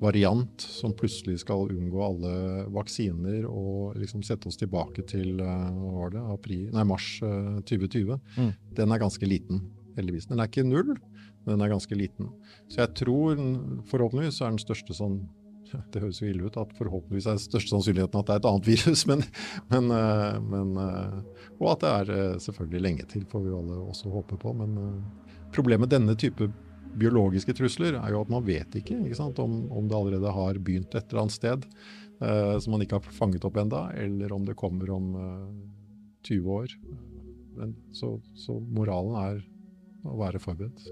variant 0.00 0.60
som 0.60 0.94
plutselig 0.96 1.40
skal 1.42 1.70
unngå 1.74 2.02
alle 2.02 2.34
vaksiner 2.74 3.46
og 3.48 3.96
liksom 3.98 4.22
sette 4.26 4.50
oss 4.50 4.58
tilbake 4.60 5.02
til 5.10 5.40
var 5.40 6.12
det, 6.14 6.22
april, 6.34 6.68
nei, 6.74 6.84
mars 6.86 7.08
uh, 7.24 7.58
2020, 7.66 8.14
mm. 8.36 8.52
den 8.78 8.94
er 8.94 9.02
ganske 9.02 9.28
liten, 9.28 9.64
heldigvis. 9.96 10.28
Den 10.30 10.42
er 10.42 10.50
ikke 10.50 10.66
null, 10.66 10.94
men 10.94 11.50
den 11.50 11.64
er 11.66 11.72
ganske 11.72 11.98
liten. 11.98 12.30
Så 12.70 12.84
jeg 12.84 12.94
tror 13.02 13.42
forhåpentligvis 13.90 14.40
er 14.42 14.54
den 14.54 14.62
største 14.62 14.96
sånn 14.96 15.20
det 15.92 16.00
høres 16.00 16.22
jo 16.22 16.30
ille 16.30 16.46
ut 16.48 16.54
at 16.56 16.70
forhåpentligvis 16.78 17.26
er 17.26 17.36
den 17.36 17.42
største 17.42 17.74
sannsynligheten 17.74 18.22
at 18.22 18.30
det 18.30 18.36
er 18.36 18.40
et 18.40 18.48
annet 18.48 18.70
virus, 18.70 19.04
men, 19.10 19.26
men, 19.72 19.90
uh, 19.90 20.38
men 20.44 20.72
Og 21.58 21.72
at 21.74 21.82
det 21.82 21.90
er 21.96 22.40
selvfølgelig 22.46 22.84
lenge 22.86 23.10
til, 23.10 23.26
får 23.28 23.44
vi 23.44 23.56
alle 23.56 23.82
også 23.82 24.14
håpe 24.14 24.38
på. 24.38 24.54
Men 24.62 25.02
problemet 25.52 25.88
med 25.88 25.96
denne 25.96 26.14
type 26.18 26.46
biologiske 26.98 27.54
trusler 27.58 27.98
er 27.98 28.12
jo 28.14 28.22
at 28.24 28.32
man 28.32 28.44
vet 28.46 28.78
ikke, 28.80 28.96
ikke 29.04 29.18
sant, 29.18 29.40
om, 29.42 29.60
om, 29.70 29.88
det 29.88 29.96
allerede 29.98 30.34
har 30.34 30.60
begynt 30.62 30.94
et 30.94 31.10
eller 31.10 31.24
annet 31.24 31.36
sted 31.36 31.66
eh, 32.22 32.54
som 32.62 32.74
man 32.74 32.84
ikke 32.84 33.00
har 33.00 33.18
fanget 33.18 33.46
opp 33.48 33.58
enda, 33.60 33.88
eller 33.98 34.32
om 34.34 34.46
det 34.46 34.58
kommer 34.58 34.94
om 34.94 35.12
eh, 35.18 35.44
20 36.28 36.56
år. 36.60 36.74
Men, 37.58 37.74
så, 37.96 38.14
så, 38.38 38.58
moralen 38.60 39.18
er 39.20 39.40
å 40.06 40.16
være 40.20 40.40
forberedt. 40.42 40.86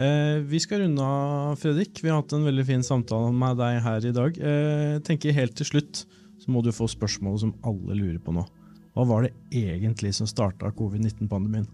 Eh, 0.00 0.40
vi 0.48 0.60
skal 0.62 0.84
runde 0.84 1.04
av, 1.04 1.56
Fredrik. 1.60 2.00
Vi 2.00 2.08
har 2.08 2.22
hatt 2.22 2.32
en 2.36 2.48
veldig 2.48 2.64
fin 2.68 2.84
samtale 2.86 3.32
med 3.36 3.60
deg 3.60 3.82
her 3.84 4.08
i 4.08 4.16
dag. 4.16 4.40
Eh, 4.40 4.96
tenker 5.04 5.36
Helt 5.36 5.56
til 5.58 5.68
slutt 5.68 6.04
så 6.42 6.50
må 6.50 6.62
du 6.64 6.72
få 6.74 6.88
spørsmålet 6.90 7.44
som 7.44 7.54
alle 7.66 7.94
lurer 7.94 8.18
på 8.22 8.34
nå. 8.34 8.42
Hva 8.92 9.04
var 9.08 9.24
det 9.24 9.32
egentlig 9.54 10.10
som 10.16 10.28
starta 10.28 10.72
covid-19-pandemien? 10.76 11.68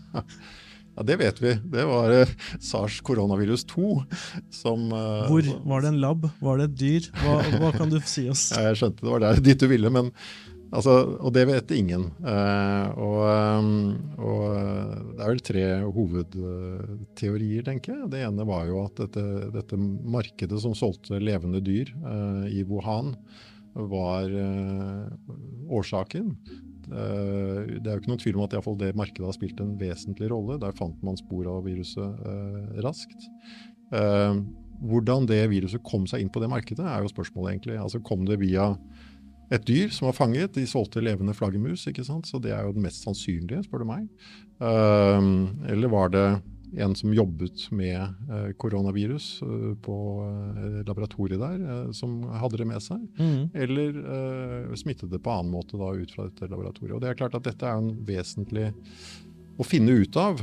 Ja, 0.96 1.02
Det 1.02 1.16
vet 1.16 1.42
vi. 1.42 1.54
Det 1.64 1.84
var 1.88 2.12
uh, 2.12 2.36
sars 2.60 3.00
koronavirus 3.00 3.64
2 3.70 4.02
som 4.52 4.92
uh, 4.92 5.26
Hvor? 5.30 5.46
Var 5.64 5.82
det 5.82 5.92
en 5.94 6.00
lab? 6.02 6.28
Var 6.40 6.60
det 6.60 6.70
et 6.70 6.78
dyr? 6.80 7.10
Hva, 7.22 7.40
hva 7.62 7.72
kan 7.76 7.92
du 7.92 8.00
si 8.04 8.28
oss? 8.30 8.50
jeg 8.56 8.78
skjønte 8.78 9.04
det 9.04 9.12
var 9.12 9.24
der 9.24 9.42
dit 9.44 9.60
du 9.60 9.68
ville, 9.70 9.92
men 9.92 10.10
altså, 10.74 10.96
Og 11.20 11.32
det 11.36 11.46
vet 11.50 11.74
ingen. 11.76 12.08
Uh, 12.24 12.86
og, 13.00 13.20
um, 13.60 13.70
og, 14.18 14.42
det 15.14 15.24
er 15.24 15.32
vel 15.32 15.44
tre 15.46 15.66
hovedteorier, 15.98 17.64
tenker 17.66 17.94
jeg. 17.94 18.10
Det 18.12 18.24
ene 18.26 18.48
var 18.48 18.66
jo 18.70 18.82
at 18.86 19.04
dette, 19.04 19.26
dette 19.54 19.78
markedet 19.78 20.60
som 20.62 20.74
solgte 20.76 21.22
levende 21.22 21.62
dyr 21.64 21.92
i 22.50 22.64
Wuhan, 22.66 23.14
var 23.70 24.32
årsaken. 25.70 26.32
Eh, 26.90 27.76
det 27.78 27.86
er 27.86 27.94
jo 27.94 28.02
ikke 28.02 28.10
noen 28.10 28.22
tvil 28.22 28.38
om 28.38 28.46
at 28.46 28.56
det 28.80 28.94
markedet 28.98 29.28
har 29.28 29.36
spilt 29.36 29.60
en 29.62 29.76
vesentlig 29.80 30.30
rolle. 30.32 30.58
Der 30.62 30.76
fant 30.76 30.98
man 31.06 31.18
spor 31.20 31.48
av 31.50 31.64
viruset 31.68 32.24
eh, 32.26 32.80
raskt. 32.84 33.28
Eh, 33.94 34.42
hvordan 34.90 35.28
det 35.28 35.42
viruset 35.52 35.84
kom 35.86 36.06
seg 36.10 36.24
inn 36.24 36.32
på 36.32 36.42
det 36.42 36.50
markedet, 36.50 36.86
er 36.86 37.04
jo 37.04 37.12
spørsmålet, 37.12 37.54
egentlig. 37.54 37.78
Altså 37.80 38.00
Kom 38.04 38.24
det 38.28 38.40
via 38.40 38.72
et 39.52 39.66
dyr 39.68 39.90
som 39.92 40.08
var 40.08 40.16
fanget? 40.16 40.54
De 40.56 40.64
solgte 40.68 41.02
levende 41.04 41.34
flaggermus, 41.36 41.84
så 41.84 42.40
det 42.40 42.54
er 42.54 42.64
jo 42.64 42.74
det 42.76 42.84
mest 42.86 43.04
sannsynlige, 43.04 43.64
spør 43.66 43.84
du 43.84 43.90
meg. 43.90 44.06
eller 44.60 45.88
var 45.92 46.12
det 46.14 46.24
en 46.76 46.94
som 46.94 47.14
jobbet 47.14 47.70
med 47.70 48.00
eh, 48.00 48.50
koronavirus 48.56 49.42
eh, 49.42 49.72
på 49.82 49.96
eh, 50.26 50.78
laboratoriet 50.86 51.40
der, 51.40 51.92
som 51.96 52.22
hadde 52.30 52.60
det 52.60 52.68
med 52.68 52.84
seg. 52.84 53.02
Mm. 53.18 53.48
Eller 53.54 54.76
smittet 54.78 55.10
det 55.10 55.22
på 55.24 55.32
annen 55.34 55.52
måte 55.54 55.80
da, 55.80 55.90
ut 55.94 56.14
fra 56.14 56.28
dette 56.28 56.50
laboratoriet. 56.50 56.94
Og 56.96 57.02
det 57.02 57.10
er 57.10 57.18
klart 57.18 57.36
at 57.38 57.48
dette 57.48 57.66
er 57.66 57.80
en 57.80 57.92
vesentlig 58.06 58.70
å 59.60 59.66
finne 59.66 59.92
ut 59.92 60.16
av 60.16 60.38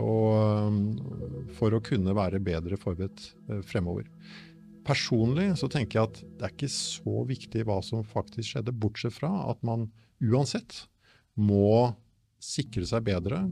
og, 0.00 0.78
for 1.58 1.74
å 1.76 1.82
kunne 1.84 2.14
være 2.16 2.40
bedre 2.40 2.78
forberedt 2.80 3.26
fremover. 3.68 4.06
Personlig 4.86 5.50
så 5.60 5.68
tenker 5.70 5.98
jeg 5.98 6.08
at 6.08 6.22
det 6.38 6.46
er 6.46 6.54
ikke 6.54 6.70
så 6.72 7.26
viktig 7.28 7.66
hva 7.68 7.82
som 7.84 8.06
faktisk 8.06 8.54
skjedde, 8.54 8.72
bortsett 8.72 9.18
fra 9.18 9.34
at 9.50 9.60
man 9.66 9.90
uansett 10.24 10.86
må 11.36 11.92
sikre 12.42 12.86
seg 12.88 13.04
bedre 13.06 13.44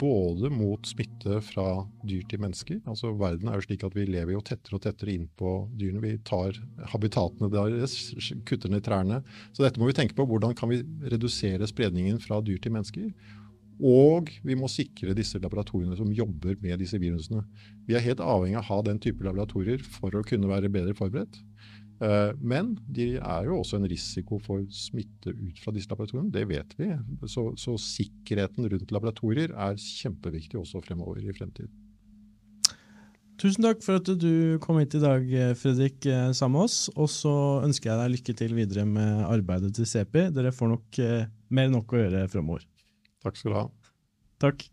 både 0.00 0.48
mot 0.52 0.86
smitte 0.88 1.40
fra 1.44 1.66
dyr 2.08 2.24
til 2.30 2.40
mennesker. 2.40 2.80
Altså 2.88 3.12
Verden 3.20 3.50
er 3.50 3.58
jo 3.58 3.66
slik 3.66 3.84
at 3.84 3.96
vi 3.96 4.06
lever 4.08 4.34
jo 4.34 4.44
tettere 4.44 4.78
og 4.78 4.84
tettere 4.86 5.12
innpå 5.14 5.52
dyrene. 5.76 6.02
Vi 6.04 6.14
tar 6.26 6.56
habitatene 6.94 7.50
deres, 7.52 7.98
kutter 8.48 8.72
ned 8.72 8.84
trærne. 8.86 9.20
Så 9.52 9.66
dette 9.66 9.80
må 9.80 9.90
vi 9.90 9.96
tenke 9.98 10.16
på. 10.16 10.26
Hvordan 10.30 10.56
kan 10.56 10.72
vi 10.72 10.80
redusere 11.12 11.68
spredningen 11.68 12.20
fra 12.22 12.40
dyr 12.44 12.60
til 12.62 12.74
mennesker? 12.76 13.12
Og 13.80 14.28
vi 14.44 14.56
må 14.60 14.68
sikre 14.68 15.16
disse 15.16 15.40
laboratoriene 15.40 15.96
som 15.96 16.12
jobber 16.12 16.58
med 16.60 16.80
disse 16.82 17.00
virusene. 17.00 17.44
Vi 17.88 17.96
er 17.96 18.04
helt 18.04 18.20
avhengig 18.20 18.58
av 18.60 18.66
å 18.66 18.68
ha 18.74 18.82
den 18.90 19.00
type 19.00 19.24
laboratorier 19.24 19.84
for 19.84 20.16
å 20.16 20.24
kunne 20.26 20.50
være 20.50 20.72
bedre 20.72 20.96
forberedt. 20.96 21.40
Eh, 22.00 22.30
men 22.40 22.72
de 22.88 23.12
er 23.18 23.44
jo 23.48 23.58
også 23.60 23.76
en 23.76 23.88
risiko 23.90 24.38
for 24.40 24.64
smitte 24.72 25.34
ut 25.34 25.60
fra 25.60 25.72
disse 25.76 25.90
laboratoriene. 25.90 26.32
Det 26.32 26.46
vet 26.48 26.72
vi. 26.78 26.88
Så, 27.28 27.50
så 27.60 27.76
sikkerheten 27.80 28.68
rundt 28.72 28.94
laboratorier 28.94 29.52
er 29.52 29.76
kjempeviktig 29.80 30.60
også 30.62 30.80
fremover 30.84 31.20
i 31.20 31.36
fremtiden. 31.36 31.72
Tusen 33.40 33.64
takk 33.64 33.80
for 33.80 33.96
at 33.96 34.08
du 34.20 34.58
kom 34.60 34.76
hit 34.82 34.98
i 34.98 35.00
dag, 35.00 35.30
Fredrik, 35.56 36.04
eh, 36.08 36.32
sammen 36.36 36.58
med 36.58 36.68
oss. 36.68 36.80
Og 36.96 37.08
så 37.12 37.34
ønsker 37.64 37.92
jeg 37.92 38.00
deg 38.00 38.16
lykke 38.16 38.36
til 38.36 38.56
videre 38.56 38.88
med 38.88 39.24
arbeidet 39.28 39.74
til 39.76 39.88
CEPI. 39.88 40.28
Dere 40.36 40.56
får 40.56 40.72
nok 40.74 41.00
eh, 41.04 41.30
mer 41.52 41.68
enn 41.68 41.76
nok 41.76 41.96
å 41.96 42.04
gjøre 42.04 42.26
fremover. 42.32 42.64
Takk 43.24 43.40
skal 43.40 43.52
du 43.52 43.60
ha. 43.60 43.66
Takk. 44.40 44.70